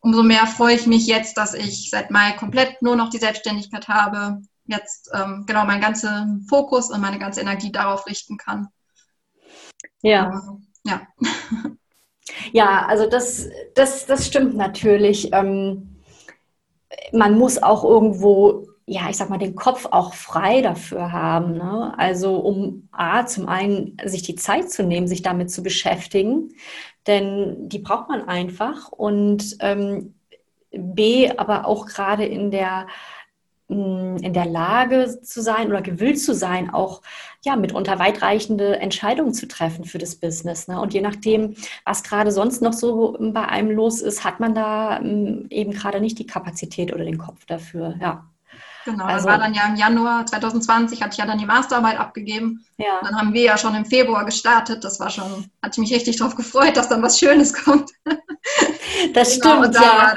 Umso 0.00 0.22
mehr 0.22 0.46
freue 0.46 0.74
ich 0.74 0.86
mich 0.86 1.06
jetzt, 1.06 1.36
dass 1.36 1.54
ich 1.54 1.90
seit 1.90 2.10
Mai 2.10 2.32
komplett 2.32 2.82
nur 2.82 2.96
noch 2.96 3.10
die 3.10 3.18
Selbstständigkeit 3.18 3.88
habe, 3.88 4.42
jetzt 4.66 5.10
ähm, 5.14 5.44
genau 5.46 5.64
meinen 5.64 5.80
ganzen 5.80 6.46
Fokus 6.48 6.90
und 6.90 7.00
meine 7.00 7.18
ganze 7.18 7.40
Energie 7.40 7.72
darauf 7.72 8.06
richten 8.06 8.36
kann. 8.36 8.68
Ja. 10.02 10.30
Ähm, 10.30 10.66
ja. 10.84 11.06
Ja, 12.52 12.86
also 12.86 13.08
das, 13.08 13.48
das, 13.74 14.06
das 14.06 14.26
stimmt 14.26 14.56
natürlich. 14.56 15.32
Ähm, 15.32 15.96
man 17.12 17.38
muss 17.38 17.62
auch 17.62 17.84
irgendwo, 17.84 18.66
ja, 18.86 19.08
ich 19.10 19.16
sag 19.16 19.30
mal, 19.30 19.38
den 19.38 19.54
Kopf 19.54 19.86
auch 19.90 20.14
frei 20.14 20.62
dafür 20.62 21.12
haben. 21.12 21.54
Ne? 21.56 21.94
Also 21.96 22.36
um 22.36 22.88
A, 22.92 23.26
zum 23.26 23.48
einen 23.48 23.96
sich 24.04 24.22
die 24.22 24.36
Zeit 24.36 24.70
zu 24.70 24.82
nehmen, 24.82 25.08
sich 25.08 25.22
damit 25.22 25.50
zu 25.50 25.62
beschäftigen, 25.62 26.54
denn 27.06 27.68
die 27.68 27.78
braucht 27.78 28.08
man 28.08 28.28
einfach. 28.28 28.90
Und 28.92 29.56
ähm, 29.60 30.14
B, 30.70 31.30
aber 31.36 31.66
auch 31.66 31.86
gerade 31.86 32.24
in 32.24 32.50
der 32.50 32.86
in 33.72 34.32
der 34.32 34.46
Lage 34.46 35.20
zu 35.22 35.42
sein 35.42 35.68
oder 35.68 35.82
gewillt 35.82 36.20
zu 36.20 36.34
sein, 36.34 36.70
auch 36.70 37.02
ja 37.44 37.56
mitunter 37.56 37.98
weitreichende 37.98 38.78
Entscheidungen 38.78 39.34
zu 39.34 39.48
treffen 39.48 39.84
für 39.84 39.98
das 39.98 40.16
Business. 40.16 40.68
Ne? 40.68 40.80
Und 40.80 40.94
je 40.94 41.00
nachdem, 41.00 41.54
was 41.84 42.02
gerade 42.02 42.30
sonst 42.30 42.62
noch 42.62 42.72
so 42.72 43.16
bei 43.20 43.46
einem 43.46 43.70
los 43.70 44.00
ist, 44.00 44.24
hat 44.24 44.40
man 44.40 44.54
da 44.54 45.00
eben 45.00 45.72
gerade 45.72 46.00
nicht 46.00 46.18
die 46.18 46.26
Kapazität 46.26 46.92
oder 46.92 47.04
den 47.04 47.18
Kopf 47.18 47.44
dafür. 47.46 47.96
Ja. 48.00 48.31
Genau, 48.84 49.04
also, 49.04 49.26
das 49.26 49.26
war 49.26 49.38
dann 49.38 49.54
ja 49.54 49.66
im 49.66 49.76
Januar 49.76 50.26
2020, 50.26 51.02
hatte 51.02 51.12
ich 51.12 51.18
ja 51.18 51.26
dann 51.26 51.38
die 51.38 51.46
Masterarbeit 51.46 51.98
abgegeben. 51.98 52.64
Ja. 52.78 53.00
Dann 53.02 53.16
haben 53.16 53.32
wir 53.32 53.42
ja 53.42 53.58
schon 53.58 53.74
im 53.74 53.84
Februar 53.84 54.24
gestartet. 54.24 54.84
Das 54.84 54.98
war 54.98 55.10
schon, 55.10 55.46
hatte 55.62 55.72
ich 55.72 55.78
mich 55.78 55.94
richtig 55.94 56.16
darauf 56.16 56.34
gefreut, 56.34 56.76
dass 56.76 56.88
dann 56.88 57.02
was 57.02 57.18
Schönes 57.18 57.54
kommt. 57.64 57.90
Das 59.14 59.40
genau, 59.40 59.62
stimmt, 59.62 59.76
ja. 59.76 60.14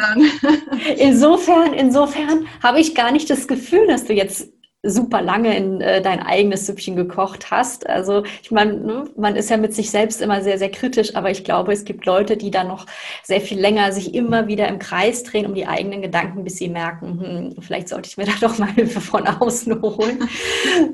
Insofern, 0.98 1.74
insofern 1.74 2.48
habe 2.62 2.80
ich 2.80 2.96
gar 2.96 3.12
nicht 3.12 3.30
das 3.30 3.48
Gefühl, 3.48 3.88
dass 3.88 4.06
du 4.06 4.14
jetzt 4.14 4.50
super 4.86 5.22
lange 5.22 5.56
in 5.58 5.82
äh, 5.82 6.02
dein 6.02 6.22
eigenes 6.22 6.66
Süppchen 6.66 6.96
gekocht 6.96 7.52
hast. 7.52 7.90
Also 7.90 8.24
ich 8.42 8.52
meine, 8.52 8.76
ne, 8.76 9.04
man 9.18 9.36
ist 9.36 9.50
ja 9.50 9.58
mit 9.58 9.74
sich 9.74 9.92
selbst 9.92 10.22
immer 10.22 10.42
sehr, 10.42 10.58
sehr 10.58 10.70
kritisch, 10.70 11.16
aber 11.16 11.32
ich 11.32 11.44
glaube, 11.44 11.74
es 11.74 11.86
gibt 11.86 12.06
Leute, 12.06 12.38
die 12.38 12.52
dann 12.52 12.68
noch 12.68 12.86
sehr 13.24 13.42
viel 13.42 13.60
länger 13.60 13.92
sich 13.92 14.14
immer 14.14 14.48
wieder 14.48 14.68
im 14.68 14.80
Kreis 14.80 15.24
drehen 15.24 15.46
um 15.46 15.56
die 15.56 15.68
eigenen 15.68 16.02
Gedanken, 16.02 16.44
bis 16.44 16.58
sie 16.58 16.70
merken, 16.70 17.20
hm, 17.56 17.62
vielleicht 17.62 17.90
sollte 17.90 18.10
ich 18.10 18.18
mir 18.18 18.26
da 18.26 18.34
doch 18.40 18.58
mal 18.58 18.72
Hilfe 18.72 19.02
von 19.02 19.28
außen 19.28 19.82
holen. 19.82 20.30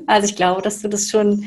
Also 0.06 0.28
ich 0.28 0.36
glaube, 0.36 0.62
dass 0.62 0.80
du 0.80 0.88
das 0.88 1.08
schon 1.08 1.44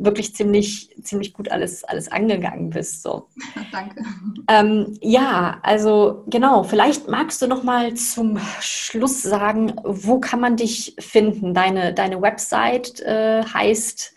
wirklich 0.00 0.34
ziemlich, 0.34 0.90
ziemlich 1.02 1.32
gut 1.32 1.48
alles, 1.50 1.84
alles 1.84 2.10
angegangen 2.10 2.70
bist. 2.70 3.02
So. 3.02 3.28
Danke. 3.72 4.02
Ähm, 4.48 4.98
ja, 5.00 5.60
also 5.62 6.24
genau, 6.26 6.64
vielleicht 6.64 7.06
magst 7.08 7.40
du 7.42 7.46
noch 7.46 7.62
mal 7.62 7.94
zum 7.94 8.40
Schluss 8.60 9.22
sagen, 9.22 9.76
wo 9.84 10.18
kann 10.18 10.40
man 10.40 10.56
dich 10.56 10.96
finden? 10.98 11.54
Deine, 11.54 11.94
deine 11.94 12.20
Website 12.20 12.98
äh, 13.00 13.44
heißt 13.44 14.14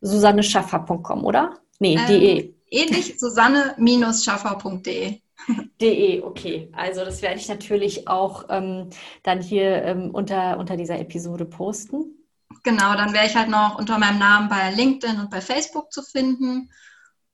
susanneschaffer.com, 0.00 1.24
oder? 1.24 1.60
Nee, 1.78 1.96
ähm, 1.96 2.06
de. 2.06 2.52
Ähnlich 2.68 3.20
susanne-schaffer.de. 3.20 5.20
De, 5.80 6.22
okay. 6.22 6.68
Also 6.72 7.04
das 7.04 7.22
werde 7.22 7.38
ich 7.38 7.48
natürlich 7.48 8.08
auch 8.08 8.46
ähm, 8.48 8.90
dann 9.22 9.40
hier 9.40 9.84
ähm, 9.84 10.10
unter, 10.12 10.58
unter 10.58 10.76
dieser 10.76 10.98
Episode 10.98 11.44
posten. 11.44 12.25
Genau, 12.66 12.96
dann 12.96 13.12
wäre 13.12 13.26
ich 13.26 13.36
halt 13.36 13.48
noch 13.48 13.78
unter 13.78 13.96
meinem 13.96 14.18
Namen 14.18 14.48
bei 14.48 14.72
LinkedIn 14.72 15.20
und 15.20 15.30
bei 15.30 15.40
Facebook 15.40 15.92
zu 15.92 16.02
finden. 16.02 16.68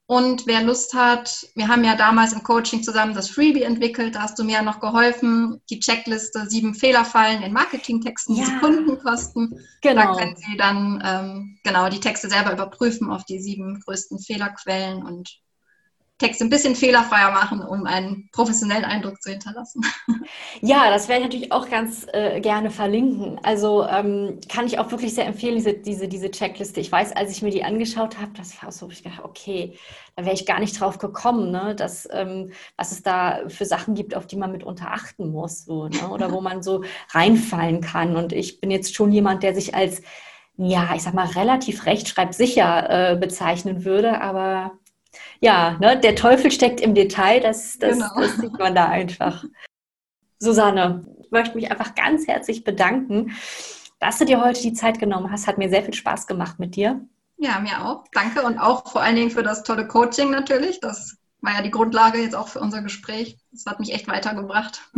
Und 0.05 0.47
wer 0.47 0.62
Lust 0.62 0.92
hat, 0.92 1.47
wir 1.55 1.68
haben 1.68 1.85
ja 1.85 1.97
damals 1.97 2.35
im 2.35 2.42
Coaching 2.42 2.83
zusammen 2.83 3.14
das 3.14 3.31
Freebie 3.31 3.62
entwickelt, 3.62 4.14
da 4.14 4.21
hast 4.25 4.38
du 4.38 4.45
mir 4.45 4.57
ja 4.57 4.62
noch 4.62 4.79
geholfen, 4.79 5.62
die 5.71 5.81
Checkliste 5.81 6.51
sieben 6.51 6.75
Fehlerfallen 6.75 7.42
in 7.42 7.55
Marketingtexten, 7.55 8.37
ja. 8.37 8.45
die 8.45 8.51
Sekunden 8.51 8.99
kosten. 8.99 9.59
Genau. 9.81 10.03
Da 10.03 10.18
können 10.18 10.37
Sie 10.37 10.55
dann 10.59 11.03
ähm, 11.03 11.59
genau 11.64 11.88
die 11.88 12.01
Texte 12.01 12.29
selber 12.29 12.53
überprüfen 12.53 13.11
auf 13.11 13.25
die 13.25 13.40
sieben 13.40 13.81
größten 13.81 14.18
Fehlerquellen 14.18 15.03
und 15.03 15.40
Texte 16.23 16.45
ein 16.45 16.51
bisschen 16.51 16.77
fehlerfreier 16.77 17.33
machen, 17.33 17.63
um 17.63 17.85
einen 17.85 18.29
professionellen 18.33 18.85
Eindruck 18.85 19.21
zu 19.21 19.31
hinterlassen. 19.31 19.83
Ja, 20.61 20.91
das 20.91 21.09
werde 21.09 21.23
ich 21.23 21.27
natürlich 21.27 21.53
auch 21.53 21.69
ganz 21.69 22.07
äh, 22.13 22.41
gerne 22.41 22.71
verlinken. 22.71 23.41
Also 23.43 23.85
ähm, 23.85 24.39
kann 24.49 24.67
ich 24.67 24.79
auch 24.79 24.91
wirklich 24.91 25.15
sehr 25.15 25.27
empfehlen, 25.27 25.57
diese, 25.57 25.75
diese, 25.75 26.09
diese 26.09 26.31
Checkliste. 26.31 26.81
Ich 26.81 26.91
weiß, 26.91 27.13
als 27.13 27.33
ich 27.33 27.43
mir 27.43 27.51
die 27.51 27.65
angeschaut 27.65 28.19
habe, 28.19 28.31
das 28.37 28.63
war 28.63 28.71
so, 28.71 28.89
ich 28.89 29.03
dachte, 29.03 29.25
okay, 29.25 29.77
da 30.15 30.25
wäre 30.25 30.35
ich 30.35 30.47
gar 30.47 30.61
nicht 30.61 30.81
drauf 30.81 30.99
gekommen, 30.99 31.51
ne, 31.51 31.75
dass, 31.75 32.09
ähm, 32.13 32.53
was 32.77 32.93
es 32.93 33.03
da 33.03 33.41
für 33.49 33.65
Sachen 33.65 33.95
gibt, 33.95 34.15
auf 34.15 34.27
die 34.27 34.37
man 34.37 34.53
mitunter 34.53 34.93
achten 34.93 35.31
muss, 35.31 35.65
so, 35.65 35.89
ne, 35.89 36.09
oder 36.09 36.31
wo 36.31 36.41
man 36.41 36.63
so 36.63 36.85
reinfallen 37.11 37.81
kann. 37.81 38.17
Und 38.17 38.33
ich 38.33 38.61
bin 38.61 38.71
jetzt 38.71 38.95
schon 38.95 39.11
jemand, 39.11 39.43
der 39.43 39.55
sich 39.55 39.75
als 39.75 40.03
ja, 40.57 40.95
ich 40.95 41.03
sag 41.03 41.15
mal, 41.15 41.27
relativ 41.27 41.87
rechtschreibsicher 41.87 43.13
äh, 43.13 43.17
bezeichnen 43.17 43.85
würde, 43.85 44.21
aber 44.21 44.73
ja, 45.43 45.77
ne, 45.81 45.99
der 45.99 46.15
Teufel 46.15 46.53
steckt 46.53 46.81
im 46.81 46.95
Detail, 46.95 47.41
das, 47.41 47.77
das, 47.79 47.99
genau. 47.99 48.15
das 48.17 48.37
sieht 48.37 48.59
man 48.59 48.75
da 48.75 48.87
einfach. 48.87 49.45
Susanne, 50.39 51.05
ich 51.21 51.33
möchte 51.33 51.57
mich 51.57 51.71
einfach 51.71 51.97
ganz 51.97 52.29
herzlich 52.29 52.63
bedanken, 52.63 53.33
dass 53.99 54.19
du 54.19 54.25
dir 54.25 54.43
heute 54.43 54.63
die 54.63 54.73
Zeit 54.73 55.01
genommen 55.01 55.31
hast. 55.31 55.49
Hat 55.49 55.59
mir 55.59 55.69
sehr 55.69 55.83
viel 55.83 55.95
Spaß 55.95 56.29
gemacht 56.29 56.61
mit 56.61 56.77
dir. 56.77 57.01
Ja, 57.39 57.59
mir 57.59 57.85
auch. 57.85 58.05
Danke 58.13 58.43
und 58.43 58.59
auch 58.59 58.89
vor 58.89 59.03
allen 59.03 59.17
Dingen 59.17 59.31
für 59.31 59.43
das 59.43 59.65
tolle 59.65 59.89
Coaching 59.89 60.31
natürlich. 60.31 60.79
Das 60.79 61.17
war 61.41 61.55
ja 61.55 61.63
die 61.63 61.73
Grundlage 61.73 62.19
jetzt 62.19 62.37
auch 62.37 62.47
für 62.47 62.61
unser 62.61 62.83
Gespräch. 62.83 63.37
Das 63.51 63.67
hat 63.67 63.81
mich 63.81 63.93
echt 63.93 64.07
weitergebracht. 64.07 64.89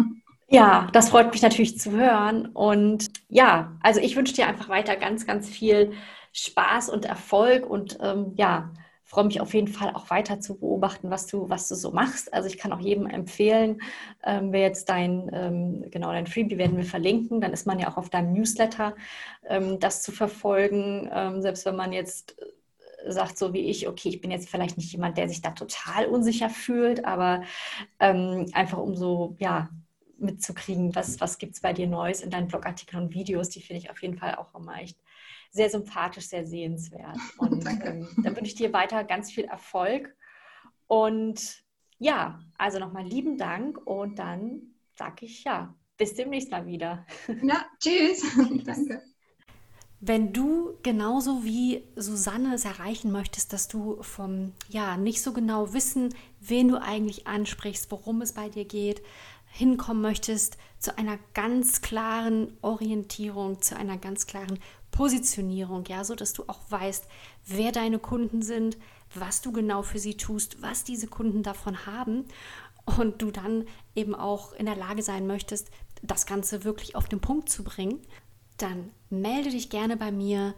Ja, 0.46 0.88
das 0.92 1.08
freut 1.08 1.32
mich 1.32 1.40
natürlich 1.40 1.78
zu 1.78 1.90
hören. 1.92 2.46
Und 2.46 3.06
ja, 3.28 3.78
also 3.82 3.98
ich 3.98 4.14
wünsche 4.14 4.34
dir 4.34 4.46
einfach 4.46 4.68
weiter 4.68 4.94
ganz, 4.94 5.26
ganz 5.26 5.48
viel 5.48 5.94
Spaß 6.32 6.90
und 6.90 7.06
Erfolg 7.06 7.66
und 7.66 7.96
ähm, 8.02 8.34
ja, 8.36 8.70
freue 9.14 9.26
mich 9.26 9.40
auf 9.40 9.54
jeden 9.54 9.68
Fall 9.68 9.94
auch 9.94 10.10
weiter 10.10 10.40
zu 10.40 10.58
beobachten, 10.58 11.08
was 11.08 11.28
du, 11.28 11.48
was 11.48 11.68
du 11.68 11.76
so 11.76 11.92
machst. 11.92 12.34
Also 12.34 12.48
ich 12.48 12.58
kann 12.58 12.72
auch 12.72 12.80
jedem 12.80 13.06
empfehlen, 13.06 13.80
ähm, 14.24 14.50
wer 14.50 14.62
jetzt 14.62 14.88
dein, 14.88 15.30
ähm, 15.32 15.84
genau, 15.92 16.10
dein 16.10 16.26
Freebie 16.26 16.58
werden 16.58 16.76
wir 16.76 16.84
verlinken, 16.84 17.40
dann 17.40 17.52
ist 17.52 17.64
man 17.64 17.78
ja 17.78 17.88
auch 17.88 17.96
auf 17.96 18.10
deinem 18.10 18.32
Newsletter, 18.32 18.96
ähm, 19.48 19.78
das 19.78 20.02
zu 20.02 20.10
verfolgen, 20.10 21.08
ähm, 21.14 21.40
selbst 21.42 21.64
wenn 21.64 21.76
man 21.76 21.92
jetzt 21.92 22.36
äh, 22.40 23.12
sagt, 23.12 23.38
so 23.38 23.52
wie 23.54 23.70
ich, 23.70 23.86
okay, 23.86 24.08
ich 24.08 24.20
bin 24.20 24.32
jetzt 24.32 24.48
vielleicht 24.48 24.78
nicht 24.78 24.90
jemand, 24.90 25.16
der 25.16 25.28
sich 25.28 25.42
da 25.42 25.52
total 25.52 26.06
unsicher 26.06 26.50
fühlt, 26.50 27.04
aber 27.04 27.44
ähm, 28.00 28.46
einfach 28.52 28.78
um 28.78 28.96
so, 28.96 29.36
ja, 29.38 29.68
mitzukriegen, 30.18 30.92
was, 30.96 31.20
was 31.20 31.38
gibt 31.38 31.54
es 31.54 31.60
bei 31.60 31.72
dir 31.72 31.86
Neues 31.86 32.20
in 32.20 32.30
deinen 32.30 32.48
Blogartikeln 32.48 33.04
und 33.04 33.14
Videos, 33.14 33.48
die 33.48 33.62
finde 33.62 33.80
ich 33.80 33.90
auf 33.90 34.02
jeden 34.02 34.18
Fall 34.18 34.34
auch 34.34 34.54
immer 34.56 34.80
echt 34.80 34.98
sehr 35.54 35.70
sympathisch, 35.70 36.28
sehr 36.28 36.44
sehenswert. 36.44 37.16
Und 37.38 37.64
ähm, 37.66 38.08
da 38.22 38.36
wünsche 38.36 38.50
ich 38.50 38.54
dir 38.56 38.72
weiter 38.72 39.04
ganz 39.04 39.30
viel 39.30 39.44
Erfolg. 39.44 40.14
Und 40.88 41.64
ja, 41.98 42.40
also 42.58 42.78
nochmal 42.78 43.06
lieben 43.06 43.38
Dank 43.38 43.78
und 43.86 44.18
dann 44.18 44.74
sage 44.96 45.24
ich 45.24 45.44
ja, 45.44 45.74
bis 45.96 46.14
demnächst 46.14 46.50
mal 46.50 46.66
wieder. 46.66 47.06
Ja, 47.42 47.64
tschüss. 47.80 48.22
Danke. 48.64 49.02
Wenn 50.00 50.34
du 50.34 50.76
genauso 50.82 51.44
wie 51.44 51.84
Susanne 51.96 52.54
es 52.54 52.66
erreichen 52.66 53.10
möchtest, 53.10 53.54
dass 53.54 53.68
du 53.68 54.02
vom, 54.02 54.52
ja, 54.68 54.98
nicht 54.98 55.22
so 55.22 55.32
genau 55.32 55.72
wissen, 55.72 56.14
wen 56.40 56.68
du 56.68 56.82
eigentlich 56.82 57.26
ansprichst, 57.26 57.90
worum 57.90 58.20
es 58.20 58.32
bei 58.32 58.50
dir 58.50 58.66
geht, 58.66 59.02
hinkommen 59.46 60.02
möchtest 60.02 60.58
zu 60.78 60.98
einer 60.98 61.16
ganz 61.32 61.80
klaren 61.80 62.56
Orientierung, 62.60 63.62
zu 63.62 63.76
einer 63.76 63.96
ganz 63.96 64.26
klaren 64.26 64.58
Positionierung, 64.94 65.84
ja, 65.86 66.04
so 66.04 66.14
dass 66.14 66.32
du 66.32 66.44
auch 66.46 66.60
weißt, 66.68 67.08
wer 67.46 67.72
deine 67.72 67.98
Kunden 67.98 68.42
sind, 68.42 68.78
was 69.12 69.40
du 69.40 69.50
genau 69.50 69.82
für 69.82 69.98
sie 69.98 70.16
tust, 70.16 70.62
was 70.62 70.84
diese 70.84 71.08
Kunden 71.08 71.42
davon 71.42 71.84
haben 71.84 72.26
und 72.84 73.20
du 73.20 73.32
dann 73.32 73.66
eben 73.96 74.14
auch 74.14 74.52
in 74.52 74.66
der 74.66 74.76
Lage 74.76 75.02
sein 75.02 75.26
möchtest, 75.26 75.72
das 76.02 76.26
Ganze 76.26 76.62
wirklich 76.62 76.94
auf 76.94 77.08
den 77.08 77.20
Punkt 77.20 77.48
zu 77.48 77.64
bringen, 77.64 78.06
dann 78.56 78.92
melde 79.10 79.50
dich 79.50 79.68
gerne 79.68 79.96
bei 79.96 80.12
mir 80.12 80.54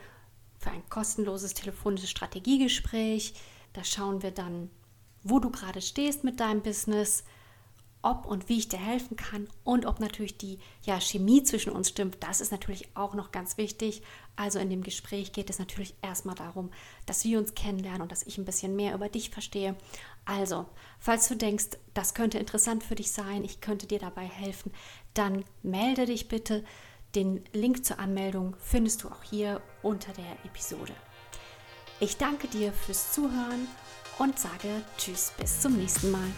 für 0.58 0.70
ein 0.70 0.86
kostenloses 0.90 1.54
telefonisches 1.54 2.10
Strategiegespräch. 2.10 3.32
Da 3.72 3.84
schauen 3.84 4.22
wir 4.22 4.32
dann, 4.32 4.68
wo 5.22 5.38
du 5.38 5.50
gerade 5.50 5.80
stehst 5.80 6.24
mit 6.24 6.40
deinem 6.40 6.60
Business, 6.60 7.24
ob 8.02 8.26
und 8.26 8.48
wie 8.48 8.58
ich 8.58 8.68
dir 8.68 8.78
helfen 8.78 9.16
kann 9.16 9.48
und 9.64 9.86
ob 9.86 10.00
natürlich 10.00 10.38
die 10.38 10.58
ja, 10.82 11.00
Chemie 11.00 11.42
zwischen 11.42 11.72
uns 11.72 11.88
stimmt. 11.88 12.18
Das 12.20 12.40
ist 12.40 12.52
natürlich 12.52 12.88
auch 12.94 13.14
noch 13.14 13.32
ganz 13.32 13.56
wichtig. 13.58 14.02
Also 14.36 14.58
in 14.58 14.70
dem 14.70 14.82
Gespräch 14.82 15.32
geht 15.32 15.50
es 15.50 15.58
natürlich 15.58 15.94
erstmal 16.02 16.34
darum, 16.34 16.70
dass 17.06 17.24
wir 17.24 17.38
uns 17.38 17.54
kennenlernen 17.54 18.02
und 18.02 18.12
dass 18.12 18.26
ich 18.26 18.38
ein 18.38 18.44
bisschen 18.44 18.76
mehr 18.76 18.94
über 18.94 19.08
dich 19.08 19.30
verstehe. 19.30 19.74
Also, 20.24 20.66
falls 20.98 21.28
du 21.28 21.36
denkst, 21.36 21.70
das 21.94 22.14
könnte 22.14 22.38
interessant 22.38 22.84
für 22.84 22.94
dich 22.94 23.10
sein, 23.12 23.44
ich 23.44 23.60
könnte 23.60 23.86
dir 23.86 23.98
dabei 23.98 24.26
helfen, 24.26 24.72
dann 25.14 25.44
melde 25.62 26.06
dich 26.06 26.28
bitte. 26.28 26.64
Den 27.14 27.44
Link 27.52 27.84
zur 27.84 27.98
Anmeldung 27.98 28.56
findest 28.60 29.02
du 29.02 29.08
auch 29.08 29.22
hier 29.22 29.62
unter 29.82 30.12
der 30.12 30.32
Episode. 30.44 30.92
Ich 31.98 32.18
danke 32.18 32.46
dir 32.48 32.72
fürs 32.72 33.12
Zuhören 33.12 33.66
und 34.18 34.38
sage 34.38 34.82
Tschüss 34.98 35.32
bis 35.38 35.60
zum 35.60 35.76
nächsten 35.78 36.10
Mal. 36.10 36.30